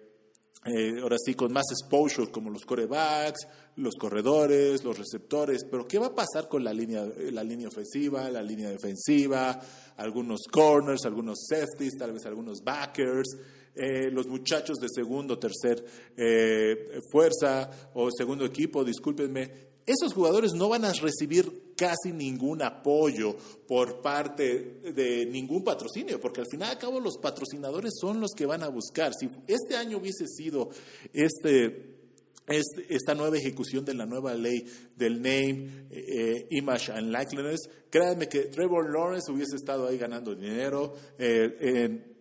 eh, 0.66 1.00
ahora 1.04 1.18
sí, 1.24 1.36
con 1.36 1.54
más 1.54 1.66
exposure, 1.70 2.32
como 2.32 2.50
los 2.50 2.66
corebacks, 2.66 3.48
los 3.76 3.94
corredores, 4.00 4.84
los 4.84 4.98
receptores. 4.98 5.64
Pero 5.70 5.88
¿qué 5.88 6.00
va 6.00 6.08
a 6.08 6.16
pasar 6.16 6.48
con 6.50 6.64
la 6.64 6.74
línea, 6.74 7.06
la 7.32 7.44
línea 7.44 7.68
ofensiva, 7.68 8.28
la 8.32 8.42
línea 8.42 8.72
defensiva, 8.72 9.60
algunos 9.98 10.48
corners, 10.52 11.06
algunos 11.06 11.46
safeties, 11.48 11.98
tal 12.00 12.14
vez 12.14 12.26
algunos 12.26 12.64
backers? 12.64 13.38
los 13.78 14.28
muchachos 14.28 14.78
de 14.78 14.88
segundo, 14.88 15.38
tercer 15.38 15.84
fuerza 17.12 17.70
o 17.94 18.08
segundo 18.10 18.46
equipo, 18.46 18.86
discúlpenme, 18.86 19.75
esos 19.86 20.14
jugadores 20.14 20.54
no 20.54 20.70
van 20.70 20.86
a 20.86 20.94
recibir 20.94 21.74
casi 21.78 22.12
ningún 22.12 22.62
apoyo 22.64 23.36
por 23.68 24.02
parte 24.02 24.80
de 24.94 25.26
ningún 25.28 25.64
patrocinio, 25.64 26.20
porque 26.20 26.42
al 26.42 26.48
final 26.50 26.70
y 26.70 26.72
al 26.72 26.80
cabo 26.80 27.00
los 27.00 27.18
patrocinadores 27.18 27.94
son 28.00 28.20
los 28.20 28.32
que 28.32 28.46
van 28.46 28.64
a 28.64 28.70
buscar. 28.70 29.14
Si 29.14 29.30
este 29.48 29.76
año 29.76 29.98
hubiese 29.98 30.26
sido 30.28 30.70
este, 31.14 31.98
esta 32.48 33.14
nueva 33.14 33.38
ejecución 33.38 33.86
de 33.86 33.94
la 33.94 34.06
nueva 34.06 34.34
ley 34.34 34.66
del 34.96 35.22
name, 35.22 35.88
eh, 35.92 36.48
image 36.50 36.92
and 36.92 37.12
likeness, 37.12 37.70
créanme 37.90 38.28
que 38.28 38.46
Trevor 38.46 38.92
Lawrence 38.92 39.32
hubiese 39.32 39.56
estado 39.56 39.88
ahí 39.88 39.98
ganando 39.98 40.34
dinero, 40.34 40.96
eh, 41.20 42.16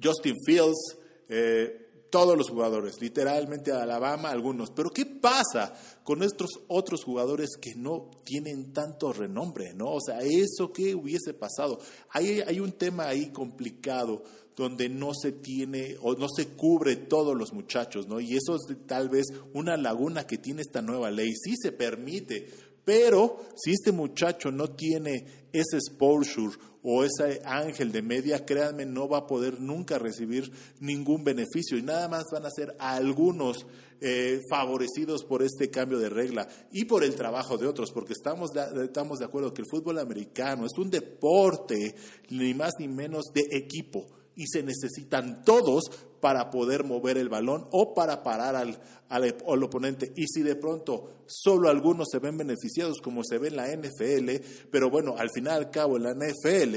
Justin 0.00 0.36
Fields, 0.44 0.98
eh, 1.28 1.81
todos 2.12 2.36
los 2.36 2.50
jugadores, 2.50 3.00
literalmente 3.00 3.72
Alabama 3.72 4.28
algunos. 4.28 4.70
Pero 4.70 4.90
¿qué 4.90 5.06
pasa 5.06 5.72
con 6.04 6.22
estos 6.22 6.50
otros 6.68 7.02
jugadores 7.04 7.56
que 7.58 7.74
no 7.74 8.10
tienen 8.22 8.74
tanto 8.74 9.14
renombre? 9.14 9.72
¿no? 9.72 9.92
O 9.92 10.00
sea, 10.00 10.18
¿eso 10.20 10.70
qué 10.74 10.94
hubiese 10.94 11.32
pasado? 11.32 11.80
Hay, 12.10 12.42
hay 12.42 12.60
un 12.60 12.72
tema 12.72 13.08
ahí 13.08 13.30
complicado 13.30 14.22
donde 14.54 14.90
no 14.90 15.14
se 15.14 15.32
tiene 15.32 15.96
o 16.02 16.14
no 16.14 16.26
se 16.28 16.48
cubre 16.48 16.96
todos 16.96 17.34
los 17.34 17.54
muchachos, 17.54 18.06
¿no? 18.06 18.20
Y 18.20 18.36
eso 18.36 18.56
es 18.56 18.86
tal 18.86 19.08
vez 19.08 19.24
una 19.54 19.78
laguna 19.78 20.26
que 20.26 20.36
tiene 20.36 20.60
esta 20.60 20.82
nueva 20.82 21.10
ley. 21.10 21.32
Sí 21.32 21.54
se 21.56 21.72
permite, 21.72 22.50
pero 22.84 23.40
si 23.56 23.72
este 23.72 23.92
muchacho 23.92 24.50
no 24.50 24.70
tiene 24.70 25.46
ese 25.52 25.76
exposure 25.76 26.56
o 26.82 27.04
ese 27.04 27.40
ángel 27.44 27.92
de 27.92 28.02
media, 28.02 28.44
créanme, 28.44 28.84
no 28.84 29.08
va 29.08 29.18
a 29.18 29.26
poder 29.26 29.60
nunca 29.60 29.98
recibir 29.98 30.50
ningún 30.80 31.22
beneficio. 31.22 31.78
Y 31.78 31.82
nada 31.82 32.08
más 32.08 32.24
van 32.32 32.44
a 32.44 32.50
ser 32.50 32.74
algunos 32.80 33.66
eh, 34.00 34.40
favorecidos 34.50 35.22
por 35.24 35.44
este 35.44 35.70
cambio 35.70 36.00
de 36.00 36.08
regla 36.08 36.48
y 36.72 36.86
por 36.86 37.04
el 37.04 37.14
trabajo 37.14 37.56
de 37.56 37.68
otros, 37.68 37.92
porque 37.92 38.14
estamos 38.14 38.50
estamos 38.82 39.20
de 39.20 39.26
acuerdo 39.26 39.54
que 39.54 39.62
el 39.62 39.68
fútbol 39.70 40.00
americano 40.00 40.66
es 40.66 40.76
un 40.76 40.90
deporte 40.90 41.94
ni 42.30 42.52
más 42.52 42.72
ni 42.80 42.88
menos 42.88 43.26
de 43.32 43.44
equipo 43.52 44.06
y 44.34 44.46
se 44.48 44.64
necesitan 44.64 45.44
todos 45.44 45.84
para 46.22 46.50
poder 46.50 46.84
mover 46.84 47.18
el 47.18 47.28
balón 47.28 47.66
o 47.72 47.94
para 47.94 48.22
parar 48.22 48.54
al, 48.54 48.78
al, 49.08 49.62
oponente. 49.64 50.12
Y 50.14 50.28
si 50.28 50.42
de 50.42 50.54
pronto 50.54 51.24
solo 51.26 51.68
algunos 51.68 52.06
se 52.12 52.20
ven 52.20 52.36
beneficiados, 52.36 53.00
como 53.02 53.24
se 53.24 53.38
ve 53.38 53.48
en 53.48 53.56
la 53.56 53.66
NFL, 53.66 54.30
pero 54.70 54.88
bueno, 54.88 55.16
al 55.18 55.30
final 55.34 55.56
al 55.56 55.70
cabo 55.72 55.96
en 55.96 56.04
la 56.04 56.14
NFL, 56.14 56.76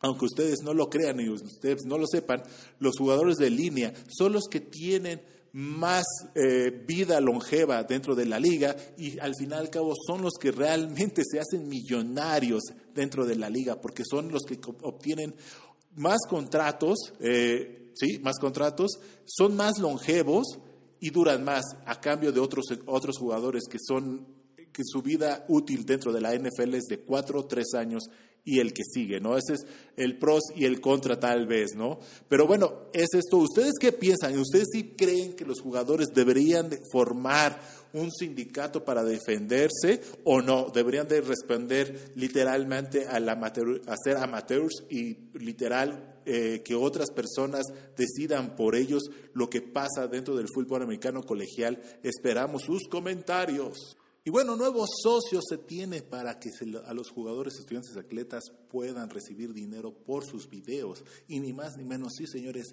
aunque 0.00 0.26
ustedes 0.26 0.60
no 0.62 0.74
lo 0.74 0.90
crean 0.90 1.18
y 1.20 1.30
ustedes 1.30 1.86
no 1.86 1.96
lo 1.96 2.06
sepan, 2.06 2.42
los 2.78 2.98
jugadores 2.98 3.38
de 3.38 3.48
línea 3.48 3.94
son 4.06 4.34
los 4.34 4.44
que 4.50 4.60
tienen 4.60 5.22
más 5.52 6.04
eh, 6.34 6.70
vida 6.86 7.22
longeva 7.22 7.84
dentro 7.84 8.14
de 8.14 8.26
la 8.26 8.38
liga 8.38 8.76
y 8.98 9.18
al 9.18 9.34
final 9.34 9.60
al 9.60 9.70
cabo 9.70 9.94
son 10.06 10.20
los 10.20 10.34
que 10.38 10.52
realmente 10.52 11.22
se 11.24 11.40
hacen 11.40 11.68
millonarios 11.68 12.64
dentro 12.94 13.24
de 13.24 13.36
la 13.36 13.48
liga 13.48 13.80
porque 13.80 14.02
son 14.04 14.30
los 14.30 14.42
que 14.42 14.58
obtienen 14.82 15.34
más 15.94 16.20
contratos, 16.28 17.12
eh, 17.20 17.81
sí, 17.94 18.18
más 18.20 18.38
contratos, 18.38 18.98
son 19.24 19.56
más 19.56 19.78
longevos 19.78 20.58
y 21.00 21.10
duran 21.10 21.44
más 21.44 21.64
a 21.86 22.00
cambio 22.00 22.32
de 22.32 22.40
otros, 22.40 22.66
otros 22.86 23.18
jugadores 23.18 23.64
que 23.70 23.78
son 23.80 24.26
que 24.72 24.82
su 24.84 25.02
vida 25.02 25.44
útil 25.48 25.84
dentro 25.84 26.12
de 26.12 26.20
la 26.20 26.34
NFL 26.34 26.74
es 26.74 26.84
de 26.84 27.00
cuatro 27.00 27.40
o 27.40 27.46
tres 27.46 27.74
años 27.74 28.04
y 28.44 28.58
el 28.58 28.72
que 28.72 28.82
sigue, 28.84 29.20
¿no? 29.20 29.36
Ese 29.36 29.54
es 29.54 29.66
el 29.96 30.18
pros 30.18 30.42
y 30.56 30.64
el 30.64 30.80
contra 30.80 31.20
tal 31.20 31.46
vez, 31.46 31.76
¿no? 31.76 32.00
Pero 32.28 32.46
bueno, 32.46 32.88
es 32.92 33.08
esto. 33.14 33.36
¿Ustedes 33.36 33.74
qué 33.80 33.92
piensan? 33.92 34.36
¿Ustedes 34.36 34.68
sí 34.72 34.94
creen 34.96 35.34
que 35.34 35.44
los 35.44 35.60
jugadores 35.60 36.08
deberían 36.12 36.68
de 36.68 36.80
formar 36.90 37.60
un 37.92 38.10
sindicato 38.10 38.84
para 38.84 39.04
defenderse 39.04 40.00
o 40.24 40.42
no? 40.42 40.70
¿Deberían 40.74 41.06
de 41.06 41.20
responder 41.20 42.12
literalmente 42.16 43.06
al 43.06 43.28
amateur, 43.28 43.80
a 43.86 43.94
ser 44.02 44.16
amateurs 44.16 44.84
y 44.90 45.14
literal 45.34 46.11
eh, 46.26 46.62
que 46.64 46.74
otras 46.74 47.10
personas 47.10 47.66
decidan 47.96 48.56
por 48.56 48.74
ellos 48.76 49.02
lo 49.34 49.48
que 49.50 49.62
pasa 49.62 50.06
dentro 50.06 50.36
del 50.36 50.48
fútbol 50.52 50.82
americano 50.82 51.22
colegial? 51.22 51.80
Esperamos 52.02 52.62
sus 52.62 52.88
comentarios. 52.88 53.96
Y 54.24 54.30
bueno, 54.30 54.54
nuevos 54.54 54.88
socios 55.02 55.44
se 55.48 55.58
tiene 55.58 56.00
para 56.02 56.38
que 56.38 56.50
a 56.86 56.94
los 56.94 57.10
jugadores, 57.10 57.58
estudiantes, 57.58 57.96
atletas 57.96 58.44
puedan 58.70 59.10
recibir 59.10 59.52
dinero 59.52 59.92
por 59.92 60.24
sus 60.24 60.48
videos. 60.48 61.04
Y 61.26 61.40
ni 61.40 61.52
más 61.52 61.76
ni 61.76 61.84
menos, 61.84 62.12
sí, 62.16 62.26
señores, 62.28 62.72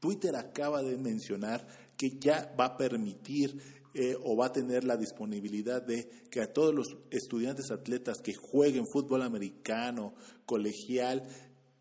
Twitter 0.00 0.36
acaba 0.36 0.82
de 0.82 0.98
mencionar 0.98 1.66
que 1.96 2.18
ya 2.18 2.54
va 2.58 2.66
a 2.66 2.76
permitir 2.76 3.58
eh, 3.94 4.16
o 4.22 4.36
va 4.36 4.46
a 4.46 4.52
tener 4.52 4.84
la 4.84 4.96
disponibilidad 4.96 5.80
de 5.80 6.08
que 6.30 6.40
a 6.40 6.52
todos 6.52 6.74
los 6.74 6.96
estudiantes 7.10 7.70
atletas 7.70 8.18
que 8.22 8.34
jueguen 8.34 8.86
fútbol 8.86 9.22
americano, 9.22 10.14
colegial, 10.44 11.22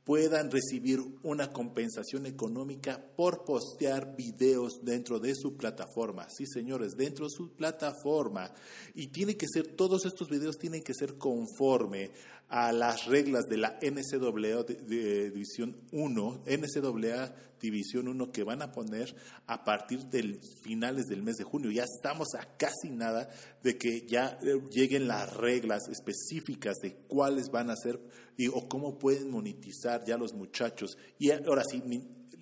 puedan 0.03 0.49
recibir 0.49 0.99
una 1.23 1.51
compensación 1.51 2.25
económica 2.25 3.03
por 3.15 3.45
postear 3.45 4.15
videos 4.15 4.83
dentro 4.83 5.19
de 5.19 5.35
su 5.35 5.55
plataforma. 5.55 6.27
Sí, 6.29 6.45
señores, 6.47 6.95
dentro 6.97 7.25
de 7.25 7.31
su 7.31 7.51
plataforma. 7.53 8.51
Y 8.95 9.07
tiene 9.07 9.37
que 9.37 9.47
ser, 9.47 9.75
todos 9.75 10.05
estos 10.05 10.29
videos 10.29 10.57
tienen 10.57 10.81
que 10.81 10.93
ser 10.93 11.17
conforme 11.17 12.11
a 12.51 12.73
las 12.73 13.05
reglas 13.05 13.45
de 13.47 13.57
la 13.57 13.79
NCAA 13.81 14.63
de, 14.63 15.31
División 15.31 15.77
1, 15.93 16.43
NCAA 16.45 17.33
División 17.61 18.09
1 18.09 18.31
que 18.31 18.43
van 18.43 18.61
a 18.61 18.73
poner 18.73 19.15
a 19.47 19.63
partir 19.63 20.05
de 20.07 20.37
finales 20.61 21.05
del 21.05 21.23
mes 21.23 21.37
de 21.37 21.45
junio. 21.45 21.71
Ya 21.71 21.83
estamos 21.83 22.35
a 22.35 22.57
casi 22.57 22.89
nada 22.89 23.29
de 23.63 23.77
que 23.77 24.05
ya 24.05 24.37
eh, 24.43 24.61
lleguen 24.69 25.07
las 25.07 25.33
reglas 25.37 25.87
específicas 25.87 26.75
de 26.81 26.93
cuáles 27.07 27.51
van 27.51 27.69
a 27.69 27.75
ser 27.77 28.01
y, 28.35 28.47
o 28.49 28.67
cómo 28.67 28.99
pueden 28.99 29.31
monetizar 29.31 30.03
ya 30.03 30.17
los 30.17 30.33
muchachos. 30.33 30.97
Y 31.19 31.31
ahora 31.31 31.63
sí, 31.63 31.81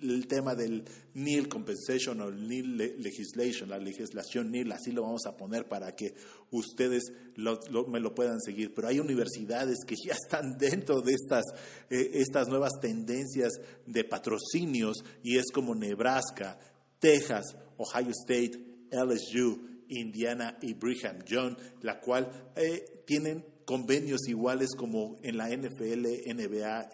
el 0.02 0.26
tema 0.26 0.54
del 0.54 0.84
NIL 1.14 1.48
Compensation 1.48 2.20
o 2.20 2.30
NIL 2.30 2.76
Legislation, 2.76 3.68
la 3.68 3.78
legislación 3.78 4.50
NIL, 4.50 4.72
así 4.72 4.92
lo 4.92 5.02
vamos 5.02 5.26
a 5.26 5.36
poner 5.36 5.68
para 5.68 5.94
que 5.94 6.14
ustedes 6.50 7.12
me 7.36 8.00
lo 8.00 8.14
puedan 8.14 8.40
seguir. 8.40 8.72
Pero 8.74 8.88
hay 8.88 8.98
universidades 9.00 9.78
que 9.86 9.96
ya 10.06 10.14
están 10.14 10.56
dentro 10.58 11.00
de 11.00 11.12
estas, 11.12 11.44
eh, 11.90 12.10
estas 12.14 12.48
nuevas 12.48 12.72
tendencias 12.80 13.52
de 13.86 14.04
patrocinios 14.04 15.04
y 15.22 15.38
es 15.38 15.50
como 15.52 15.74
Nebraska, 15.74 16.58
Texas, 16.98 17.56
Ohio 17.76 18.10
State, 18.10 18.58
LSU, 18.90 19.70
Indiana 19.88 20.56
y 20.62 20.74
Brigham 20.74 21.24
Young, 21.24 21.56
la 21.82 22.00
cual 22.00 22.52
eh, 22.56 23.02
tienen 23.06 23.44
convenios 23.64 24.28
iguales 24.28 24.70
como 24.76 25.16
en 25.22 25.36
la 25.36 25.48
NFL, 25.48 26.06
NBA, 26.34 26.90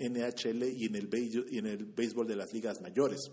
NHL 0.00 0.64
y 0.76 0.86
en 0.86 0.96
el, 0.96 1.08
y 1.50 1.58
en 1.58 1.66
el 1.66 1.84
béisbol 1.84 2.26
de 2.26 2.36
las 2.36 2.52
ligas 2.52 2.80
mayores. 2.80 3.30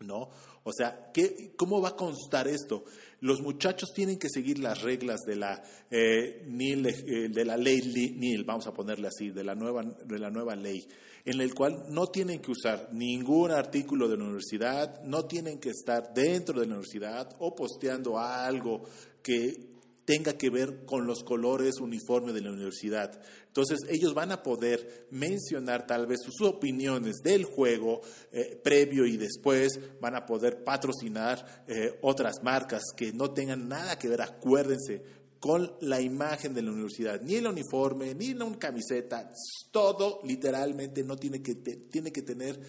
¿No? 0.00 0.30
O 0.62 0.72
sea, 0.72 1.10
¿qué, 1.12 1.52
¿cómo 1.56 1.80
va 1.80 1.90
a 1.90 1.96
constar 1.96 2.48
esto? 2.48 2.84
Los 3.20 3.40
muchachos 3.40 3.90
tienen 3.94 4.18
que 4.18 4.28
seguir 4.30 4.58
las 4.58 4.80
reglas 4.82 5.20
de 5.26 5.36
la, 5.36 5.62
eh, 5.90 6.42
eh, 6.46 7.28
de 7.28 7.44
la 7.44 7.56
ley 7.56 7.80
NIL, 8.16 8.44
vamos 8.44 8.66
a 8.66 8.72
ponerle 8.72 9.08
así, 9.08 9.30
de 9.30 9.44
la, 9.44 9.54
nueva, 9.54 9.82
de 9.82 10.18
la 10.18 10.30
nueva 10.30 10.56
ley, 10.56 10.86
en 11.24 11.40
el 11.40 11.54
cual 11.54 11.84
no 11.90 12.06
tienen 12.06 12.40
que 12.40 12.50
usar 12.50 12.88
ningún 12.92 13.50
artículo 13.50 14.08
de 14.08 14.16
la 14.16 14.24
universidad, 14.24 15.02
no 15.04 15.26
tienen 15.26 15.58
que 15.58 15.70
estar 15.70 16.14
dentro 16.14 16.60
de 16.60 16.66
la 16.66 16.74
universidad 16.74 17.36
o 17.38 17.54
posteando 17.54 18.18
algo 18.18 18.84
que 19.22 19.69
tenga 20.04 20.34
que 20.34 20.50
ver 20.50 20.84
con 20.84 21.06
los 21.06 21.22
colores 21.22 21.80
uniformes 21.80 22.34
de 22.34 22.40
la 22.40 22.50
universidad. 22.50 23.20
Entonces 23.46 23.80
ellos 23.88 24.14
van 24.14 24.32
a 24.32 24.42
poder 24.42 25.06
mencionar 25.10 25.86
tal 25.86 26.06
vez 26.06 26.20
sus 26.22 26.40
opiniones 26.46 27.16
del 27.22 27.44
juego 27.44 28.00
eh, 28.32 28.60
previo 28.62 29.06
y 29.06 29.16
después, 29.16 29.78
van 30.00 30.16
a 30.16 30.26
poder 30.26 30.64
patrocinar 30.64 31.64
eh, 31.66 31.98
otras 32.02 32.42
marcas 32.42 32.82
que 32.96 33.12
no 33.12 33.30
tengan 33.30 33.68
nada 33.68 33.98
que 33.98 34.08
ver, 34.08 34.22
acuérdense, 34.22 35.02
con 35.40 35.72
la 35.80 36.00
imagen 36.02 36.52
de 36.52 36.62
la 36.62 36.70
universidad, 36.70 37.20
ni 37.22 37.36
el 37.36 37.46
uniforme, 37.46 38.14
ni 38.14 38.34
la 38.34 38.46
camiseta, 38.58 39.32
todo 39.70 40.20
literalmente 40.22 41.02
no 41.02 41.16
tiene 41.16 41.42
que, 41.42 41.54
tiene 41.54 42.12
que 42.12 42.20
tener 42.20 42.60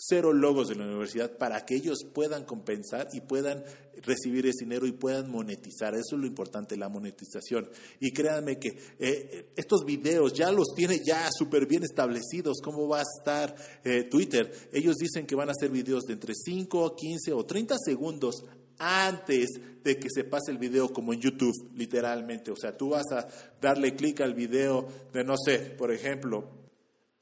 cero 0.00 0.32
logos 0.32 0.68
de 0.68 0.76
la 0.76 0.84
universidad 0.84 1.36
para 1.36 1.64
que 1.64 1.74
ellos 1.74 1.98
puedan 2.12 2.44
compensar 2.44 3.08
y 3.12 3.20
puedan 3.20 3.64
recibir 4.02 4.46
ese 4.46 4.64
dinero 4.64 4.86
y 4.86 4.92
puedan 4.92 5.30
monetizar. 5.30 5.94
Eso 5.94 6.14
es 6.14 6.20
lo 6.20 6.26
importante, 6.26 6.76
la 6.76 6.88
monetización. 6.88 7.68
Y 8.00 8.12
créanme 8.12 8.58
que 8.58 8.78
eh, 8.98 9.52
estos 9.56 9.84
videos 9.84 10.32
ya 10.32 10.52
los 10.52 10.68
tiene 10.74 11.00
ya 11.04 11.28
súper 11.36 11.66
bien 11.66 11.82
establecidos. 11.82 12.58
¿Cómo 12.62 12.88
va 12.88 13.00
a 13.00 13.02
estar 13.18 13.54
eh, 13.84 14.04
Twitter? 14.04 14.52
Ellos 14.72 14.96
dicen 14.96 15.26
que 15.26 15.34
van 15.34 15.48
a 15.48 15.52
hacer 15.52 15.70
videos 15.70 16.04
de 16.04 16.14
entre 16.14 16.34
5, 16.34 16.94
15 16.94 17.32
o 17.32 17.44
30 17.44 17.76
segundos 17.84 18.44
antes 18.78 19.48
de 19.82 19.98
que 19.98 20.08
se 20.08 20.24
pase 20.24 20.52
el 20.52 20.58
video 20.58 20.92
como 20.92 21.12
en 21.12 21.20
YouTube, 21.20 21.72
literalmente. 21.74 22.52
O 22.52 22.56
sea, 22.56 22.76
tú 22.76 22.90
vas 22.90 23.10
a 23.10 23.26
darle 23.60 23.96
clic 23.96 24.20
al 24.20 24.34
video 24.34 24.86
de, 25.12 25.24
no 25.24 25.36
sé, 25.36 25.58
por 25.58 25.92
ejemplo, 25.92 26.48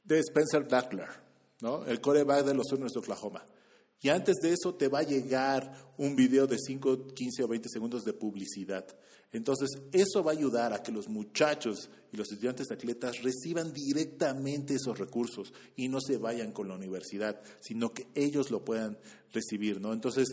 de 0.05 0.21
Spencer 0.21 0.69
Duckler 0.69 1.26
¿no? 1.61 1.85
El 1.87 2.01
coreback 2.01 2.45
de 2.45 2.55
los 2.55 2.67
Sonos 2.69 2.93
de 2.93 3.01
Oklahoma. 3.01 3.45
Y 4.01 4.09
antes 4.09 4.37
de 4.43 4.53
eso 4.53 4.75
te 4.75 4.89
va 4.89 5.01
a 5.01 5.05
llegar 5.05 5.95
un 5.97 6.15
video 6.15 6.47
de 6.47 6.59
5, 6.59 7.09
15 7.15 7.45
o 7.45 7.49
20 7.49 7.69
segundos 7.69 8.05
de 8.05 8.13
publicidad. 8.13 8.87
Entonces, 9.33 9.71
eso 9.93 10.23
va 10.23 10.33
a 10.33 10.35
ayudar 10.35 10.73
a 10.73 10.83
que 10.83 10.93
los 10.93 11.09
muchachos 11.09 11.91
y 12.13 12.17
los 12.17 12.31
estudiantes 12.31 12.71
atletas 12.71 13.23
reciban 13.23 13.73
directamente 13.73 14.75
esos 14.75 14.99
recursos 14.99 15.53
y 15.75 15.89
no 15.89 16.01
se 16.01 16.19
vayan 16.19 16.53
con 16.53 16.69
la 16.69 16.75
universidad, 16.75 17.41
sino 17.61 17.93
que 17.93 18.07
ellos 18.15 18.51
lo 18.51 18.65
puedan 18.65 18.99
recibir, 19.33 19.81
¿no? 19.81 19.93
Entonces, 19.93 20.29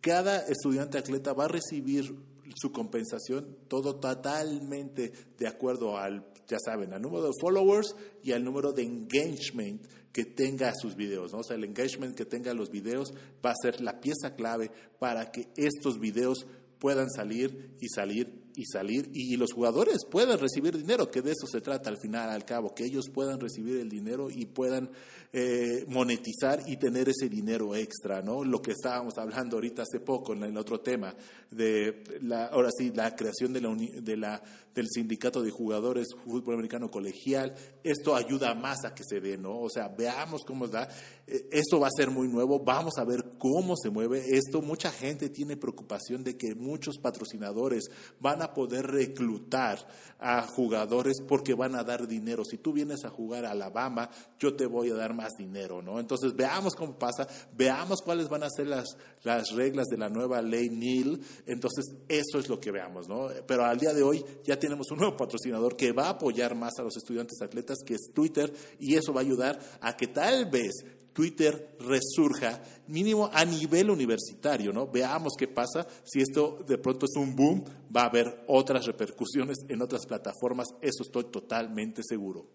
cada 0.00 0.46
estudiante 0.46 0.98
atleta 0.98 1.32
va 1.32 1.46
a 1.46 1.48
recibir 1.48 2.14
su 2.54 2.70
compensación 2.70 3.56
todo 3.68 3.96
totalmente 3.96 5.12
de 5.36 5.48
acuerdo 5.48 5.98
al, 5.98 6.24
ya 6.46 6.58
saben, 6.64 6.92
al 6.92 7.02
número 7.02 7.24
de 7.24 7.32
followers 7.40 7.94
y 8.22 8.32
al 8.32 8.44
número 8.44 8.72
de 8.72 8.82
engagement 8.82 9.82
que 10.16 10.24
tenga 10.24 10.72
sus 10.74 10.96
videos, 10.96 11.34
¿no? 11.34 11.40
O 11.40 11.44
sea, 11.44 11.56
el 11.56 11.64
engagement 11.64 12.16
que 12.16 12.24
tenga 12.24 12.54
los 12.54 12.70
videos 12.70 13.12
va 13.44 13.50
a 13.50 13.54
ser 13.60 13.82
la 13.82 14.00
pieza 14.00 14.34
clave 14.34 14.70
para 14.98 15.30
que 15.30 15.48
estos 15.58 16.00
videos 16.00 16.46
puedan 16.78 17.10
salir 17.10 17.76
y 17.82 17.88
salir 17.88 18.46
y 18.54 18.64
salir 18.64 19.10
y 19.12 19.36
los 19.36 19.52
jugadores 19.52 20.06
puedan 20.10 20.38
recibir 20.38 20.74
dinero, 20.78 21.10
que 21.10 21.20
de 21.20 21.32
eso 21.32 21.46
se 21.46 21.60
trata 21.60 21.90
al 21.90 21.98
final, 21.98 22.30
al 22.30 22.46
cabo, 22.46 22.74
que 22.74 22.86
ellos 22.86 23.10
puedan 23.12 23.38
recibir 23.38 23.76
el 23.76 23.90
dinero 23.90 24.28
y 24.30 24.46
puedan 24.46 24.90
eh, 25.38 25.84
monetizar 25.88 26.62
y 26.66 26.78
tener 26.78 27.10
ese 27.10 27.28
dinero 27.28 27.76
extra, 27.76 28.22
¿no? 28.22 28.42
Lo 28.42 28.62
que 28.62 28.70
estábamos 28.70 29.18
hablando 29.18 29.58
ahorita 29.58 29.82
hace 29.82 30.00
poco 30.00 30.32
en 30.32 30.44
el 30.44 30.56
otro 30.56 30.80
tema, 30.80 31.14
de 31.50 32.02
la, 32.22 32.46
ahora 32.46 32.70
sí, 32.74 32.90
la 32.94 33.14
creación 33.14 33.52
de 33.52 33.60
la, 33.60 33.76
de 33.76 34.16
la, 34.16 34.42
del 34.74 34.88
sindicato 34.88 35.42
de 35.42 35.50
jugadores 35.50 36.08
fútbol 36.24 36.54
americano 36.54 36.90
colegial, 36.90 37.54
esto 37.84 38.16
ayuda 38.16 38.54
más 38.54 38.86
a 38.86 38.94
que 38.94 39.04
se 39.04 39.20
dé, 39.20 39.36
¿no? 39.36 39.60
O 39.60 39.68
sea, 39.68 39.88
veamos 39.88 40.42
cómo 40.42 40.68
da, 40.68 40.88
eh, 41.26 41.48
esto 41.52 41.80
va 41.80 41.88
a 41.88 41.96
ser 41.96 42.10
muy 42.10 42.28
nuevo, 42.28 42.60
vamos 42.60 42.94
a 42.96 43.04
ver 43.04 43.32
cómo 43.38 43.76
se 43.76 43.90
mueve 43.90 44.24
esto, 44.38 44.62
mucha 44.62 44.90
gente 44.90 45.28
tiene 45.28 45.58
preocupación 45.58 46.24
de 46.24 46.38
que 46.38 46.54
muchos 46.54 46.96
patrocinadores 46.96 47.90
van 48.20 48.40
a 48.40 48.54
poder 48.54 48.86
reclutar 48.86 49.86
a 50.18 50.42
jugadores 50.46 51.16
porque 51.28 51.52
van 51.52 51.74
a 51.74 51.84
dar 51.84 52.08
dinero. 52.08 52.42
Si 52.44 52.56
tú 52.56 52.72
vienes 52.72 53.04
a 53.04 53.10
jugar 53.10 53.44
a 53.44 53.50
Alabama, 53.50 54.10
yo 54.38 54.54
te 54.54 54.64
voy 54.64 54.90
a 54.90 54.94
dar 54.94 55.14
más 55.14 55.25
dinero, 55.38 55.82
¿no? 55.82 56.00
Entonces 56.00 56.34
veamos 56.34 56.74
cómo 56.74 56.98
pasa, 56.98 57.26
veamos 57.56 58.00
cuáles 58.02 58.28
van 58.28 58.42
a 58.42 58.50
ser 58.50 58.66
las, 58.66 58.96
las 59.22 59.50
reglas 59.50 59.86
de 59.86 59.98
la 59.98 60.08
nueva 60.08 60.42
ley 60.42 60.68
NIL. 60.68 61.20
Entonces 61.46 61.86
eso 62.08 62.38
es 62.38 62.48
lo 62.48 62.60
que 62.60 62.70
veamos, 62.70 63.08
¿no? 63.08 63.28
Pero 63.46 63.64
al 63.64 63.78
día 63.78 63.92
de 63.92 64.02
hoy 64.02 64.24
ya 64.44 64.58
tenemos 64.58 64.90
un 64.90 64.98
nuevo 64.98 65.16
patrocinador 65.16 65.76
que 65.76 65.92
va 65.92 66.06
a 66.06 66.10
apoyar 66.10 66.54
más 66.54 66.78
a 66.78 66.82
los 66.82 66.96
estudiantes 66.96 67.40
atletas, 67.42 67.78
que 67.84 67.94
es 67.94 68.10
Twitter, 68.14 68.52
y 68.78 68.94
eso 68.94 69.12
va 69.12 69.20
a 69.20 69.24
ayudar 69.24 69.58
a 69.80 69.96
que 69.96 70.08
tal 70.08 70.46
vez 70.46 70.84
Twitter 71.16 71.76
resurja, 71.80 72.62
mínimo 72.88 73.30
a 73.32 73.42
nivel 73.46 73.88
universitario, 73.88 74.70
¿no? 74.70 74.86
Veamos 74.86 75.32
qué 75.38 75.48
pasa. 75.48 75.86
Si 76.04 76.20
esto 76.20 76.58
de 76.68 76.76
pronto 76.76 77.06
es 77.06 77.16
un 77.16 77.34
boom, 77.34 77.64
va 77.94 78.02
a 78.02 78.08
haber 78.08 78.44
otras 78.48 78.84
repercusiones 78.84 79.56
en 79.66 79.80
otras 79.80 80.04
plataformas, 80.04 80.66
eso 80.82 81.02
estoy 81.02 81.24
totalmente 81.24 82.02
seguro. 82.06 82.46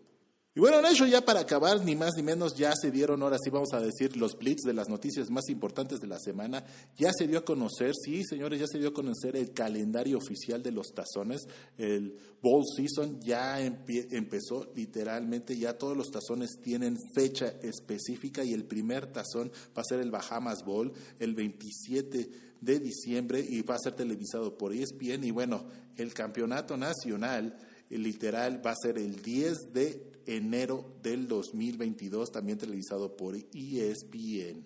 Y 0.53 0.59
bueno, 0.59 0.81
Nation, 0.81 1.09
ya 1.09 1.21
para 1.21 1.39
acabar, 1.39 1.81
ni 1.85 1.95
más 1.95 2.11
ni 2.17 2.23
menos, 2.23 2.55
ya 2.57 2.73
se 2.75 2.91
dieron, 2.91 3.23
ahora 3.23 3.37
sí 3.41 3.49
vamos 3.49 3.71
a 3.71 3.79
decir, 3.79 4.17
los 4.17 4.37
blitz 4.37 4.63
de 4.65 4.73
las 4.73 4.89
noticias 4.89 5.29
más 5.29 5.47
importantes 5.47 5.99
de 5.99 6.07
la 6.07 6.19
semana. 6.19 6.65
Ya 6.97 7.13
se 7.17 7.25
dio 7.25 7.39
a 7.39 7.45
conocer, 7.45 7.93
sí, 7.95 8.25
señores, 8.25 8.59
ya 8.59 8.67
se 8.67 8.77
dio 8.77 8.89
a 8.89 8.93
conocer 8.93 9.37
el 9.37 9.53
calendario 9.53 10.17
oficial 10.17 10.61
de 10.61 10.73
los 10.73 10.87
tazones. 10.93 11.47
El 11.77 12.17
Bowl 12.41 12.65
Season 12.75 13.21
ya 13.21 13.61
empezó 13.61 14.73
literalmente, 14.75 15.57
ya 15.57 15.77
todos 15.77 15.95
los 15.95 16.11
tazones 16.11 16.59
tienen 16.61 16.97
fecha 17.15 17.53
específica 17.61 18.43
y 18.43 18.51
el 18.51 18.65
primer 18.65 19.07
tazón 19.07 19.53
va 19.77 19.83
a 19.83 19.85
ser 19.85 20.01
el 20.01 20.11
Bahamas 20.11 20.65
Bowl 20.65 20.91
el 21.19 21.33
27 21.33 22.29
de 22.59 22.79
diciembre 22.79 23.39
y 23.39 23.61
va 23.61 23.75
a 23.75 23.79
ser 23.79 23.93
televisado 23.93 24.57
por 24.57 24.73
ESPN. 24.73 25.23
Y 25.23 25.31
bueno, 25.31 25.63
el 25.95 26.13
campeonato 26.13 26.75
nacional 26.75 27.57
literal 27.89 28.65
va 28.65 28.71
a 28.71 28.75
ser 28.75 28.97
el 28.97 29.21
10 29.21 29.73
de 29.73 30.10
enero 30.25 30.85
del 31.01 31.27
2022, 31.27 32.31
también 32.31 32.57
televisado 32.57 33.15
por 33.15 33.35
ESPN. 33.35 34.65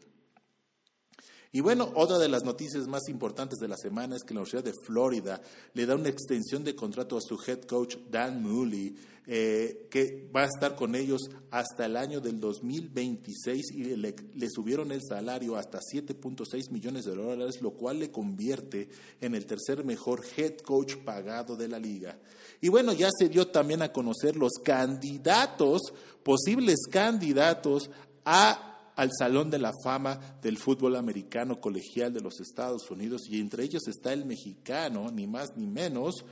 Y 1.55 1.61
bueno, 1.61 1.89
otra 1.95 2.17
de 2.19 2.27
las 2.27 2.43
noticias 2.43 2.85
más 2.85 3.07
importantes 3.07 3.59
de 3.59 3.69
la 3.69 3.77
semana 3.77 4.17
es 4.17 4.23
que 4.23 4.33
la 4.33 4.41
Universidad 4.41 4.65
de 4.65 4.73
Florida 4.85 5.41
le 5.73 5.85
da 5.85 5.95
una 5.95 6.09
extensión 6.09 6.65
de 6.65 6.75
contrato 6.75 7.15
a 7.15 7.21
su 7.21 7.39
head 7.47 7.61
coach 7.61 7.95
Dan 8.09 8.43
Mooley, 8.43 8.93
eh, 9.25 9.87
que 9.89 10.29
va 10.35 10.41
a 10.41 10.47
estar 10.47 10.75
con 10.75 10.95
ellos 10.95 11.29
hasta 11.51 11.85
el 11.85 11.95
año 11.95 12.19
del 12.19 12.41
2026 12.41 13.71
y 13.71 13.83
le, 13.95 14.13
le 14.35 14.49
subieron 14.49 14.91
el 14.91 15.01
salario 15.01 15.55
hasta 15.55 15.79
7.6 15.79 16.71
millones 16.71 17.05
de 17.05 17.15
dólares, 17.15 17.61
lo 17.61 17.71
cual 17.71 17.99
le 17.99 18.11
convierte 18.11 18.89
en 19.21 19.33
el 19.33 19.45
tercer 19.45 19.85
mejor 19.85 20.25
head 20.35 20.57
coach 20.57 20.97
pagado 21.05 21.55
de 21.55 21.69
la 21.69 21.79
liga. 21.79 22.19
Y 22.59 22.67
bueno, 22.67 22.91
ya 22.91 23.07
se 23.17 23.29
dio 23.29 23.47
también 23.47 23.81
a 23.81 23.93
conocer 23.93 24.35
los 24.35 24.55
candidatos, 24.61 25.93
posibles 26.21 26.79
candidatos 26.91 27.89
a 28.25 28.74
al 28.95 29.11
Salón 29.17 29.49
de 29.49 29.59
la 29.59 29.73
Fama 29.83 30.37
del 30.41 30.57
Fútbol 30.57 30.95
Americano 30.95 31.59
Colegial 31.59 32.13
de 32.13 32.21
los 32.21 32.39
Estados 32.39 32.89
Unidos 32.89 33.23
y 33.29 33.39
entre 33.39 33.63
ellos 33.63 33.87
está 33.87 34.13
el 34.13 34.25
mexicano, 34.25 35.11
ni 35.11 35.27
más 35.27 35.55
ni 35.57 35.67
menos, 35.67 36.25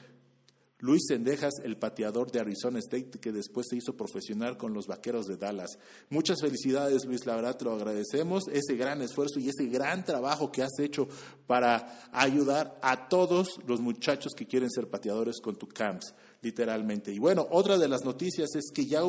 Luis 0.83 1.03
Sendejas, 1.07 1.53
el 1.63 1.77
pateador 1.77 2.29
de 2.29 2.41
Arizona 2.41 2.79
State, 2.79 3.11
que 3.21 3.31
después 3.31 3.67
se 3.69 3.77
hizo 3.77 3.95
profesional 3.95 4.57
con 4.57 4.73
los 4.73 4.85
Vaqueros 4.85 5.27
de 5.27 5.37
Dallas. 5.37 5.79
Muchas 6.09 6.41
felicidades, 6.41 7.05
Luis, 7.05 7.25
la 7.25 7.57
te 7.57 7.63
lo 7.63 7.73
agradecemos, 7.73 8.49
ese 8.51 8.75
gran 8.75 9.01
esfuerzo 9.01 9.39
y 9.39 9.47
ese 9.47 9.67
gran 9.67 10.03
trabajo 10.03 10.51
que 10.51 10.61
has 10.61 10.77
hecho 10.79 11.07
para 11.47 12.09
ayudar 12.11 12.77
a 12.81 13.07
todos 13.07 13.59
los 13.65 13.79
muchachos 13.79 14.33
que 14.35 14.45
quieren 14.45 14.69
ser 14.69 14.89
pateadores 14.89 15.39
con 15.39 15.55
tu 15.55 15.69
camps, 15.69 16.13
literalmente. 16.43 17.11
Y 17.11 17.17
bueno, 17.17 17.47
otra 17.49 17.77
de 17.77 17.87
las 17.87 18.03
noticias 18.03 18.53
es 18.55 18.69
que 18.71 18.85
ya 18.85 19.01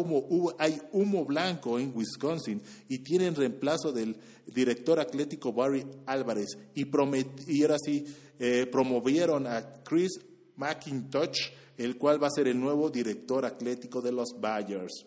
hay 0.59 0.81
humo 0.93 1.25
blanco 1.25 1.79
en 1.79 1.93
Wisconsin 1.95 2.63
y 2.89 3.01
tienen 3.01 3.35
reemplazo 3.35 3.93
del 3.93 4.17
director 4.47 5.01
atlético 5.01 5.53
Barry 5.53 5.85
Álvarez 6.07 6.57
y, 6.75 6.87
y 7.49 7.63
ahora 7.63 7.77
sí 7.85 8.07
eh, 8.39 8.67
promovieron 8.71 9.47
a 9.47 9.83
Chris 9.83 10.21
McIntosh 10.57 11.51
el 11.77 11.99
cual 11.99 12.23
va 12.23 12.29
a 12.29 12.31
ser 12.31 12.49
el 12.49 12.61
nuevo 12.61 12.89
director 12.89 13.45
atlético 13.45 14.01
de 14.01 14.13
los 14.13 14.41
Bayers. 14.41 15.07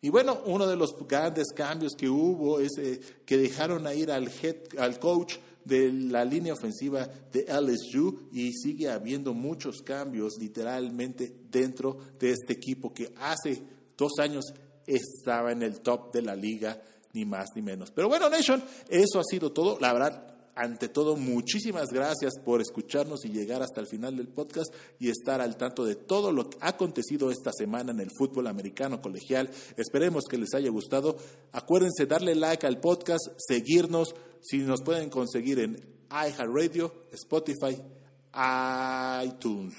Y 0.00 0.08
bueno, 0.08 0.40
uno 0.46 0.66
de 0.66 0.76
los 0.76 0.96
grandes 1.06 1.48
cambios 1.52 1.94
que 1.96 2.08
hubo 2.08 2.60
es 2.60 2.72
eh, 2.78 3.00
que 3.24 3.36
dejaron 3.36 3.86
a 3.86 3.94
ir 3.94 4.10
al, 4.10 4.30
al 4.78 4.98
coach 4.98 5.34
de 5.64 5.92
la 5.92 6.24
línea 6.24 6.52
ofensiva 6.52 7.08
de 7.32 7.46
LSU 7.48 8.28
y 8.32 8.52
sigue 8.52 8.88
habiendo 8.88 9.34
muchos 9.34 9.82
cambios 9.82 10.34
literalmente 10.38 11.32
dentro 11.50 11.98
de 12.18 12.30
este 12.30 12.54
equipo 12.54 12.92
que 12.92 13.12
hace 13.16 13.62
dos 13.96 14.12
años 14.18 14.52
estaba 14.86 15.52
en 15.52 15.62
el 15.62 15.80
top 15.80 16.12
de 16.12 16.22
la 16.22 16.34
liga, 16.34 16.82
ni 17.12 17.24
más 17.24 17.48
ni 17.54 17.62
menos. 17.62 17.90
Pero 17.90 18.08
bueno, 18.08 18.28
Nation, 18.28 18.62
eso 18.88 19.20
ha 19.20 19.24
sido 19.24 19.52
todo. 19.52 19.78
La 19.80 19.92
verdad, 19.92 20.31
ante 20.54 20.88
todo, 20.88 21.16
muchísimas 21.16 21.90
gracias 21.90 22.34
por 22.44 22.60
escucharnos 22.60 23.24
y 23.24 23.30
llegar 23.30 23.62
hasta 23.62 23.80
el 23.80 23.86
final 23.86 24.16
del 24.16 24.28
podcast 24.28 24.74
y 24.98 25.08
estar 25.08 25.40
al 25.40 25.56
tanto 25.56 25.84
de 25.84 25.96
todo 25.96 26.30
lo 26.30 26.50
que 26.50 26.58
ha 26.60 26.68
acontecido 26.68 27.30
esta 27.30 27.52
semana 27.52 27.92
en 27.92 28.00
el 28.00 28.10
fútbol 28.10 28.46
americano 28.46 29.00
colegial. 29.00 29.50
Esperemos 29.76 30.24
que 30.24 30.36
les 30.36 30.52
haya 30.54 30.70
gustado. 30.70 31.16
Acuérdense 31.52 32.06
darle 32.06 32.34
like 32.34 32.66
al 32.66 32.80
podcast, 32.80 33.28
seguirnos, 33.38 34.14
si 34.42 34.58
nos 34.58 34.82
pueden 34.82 35.08
conseguir 35.08 35.58
en 35.60 35.76
iHeartRadio, 36.10 36.92
Spotify, 37.12 37.80
iTunes 39.24 39.74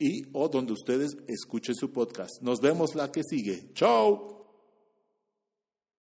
y 0.00 0.24
o 0.32 0.48
donde 0.48 0.72
ustedes 0.72 1.16
escuchen 1.28 1.76
su 1.76 1.92
podcast. 1.92 2.40
Nos 2.40 2.60
vemos 2.60 2.94
la 2.94 3.12
que 3.12 3.22
sigue. 3.22 3.72
Chao. 3.74 4.39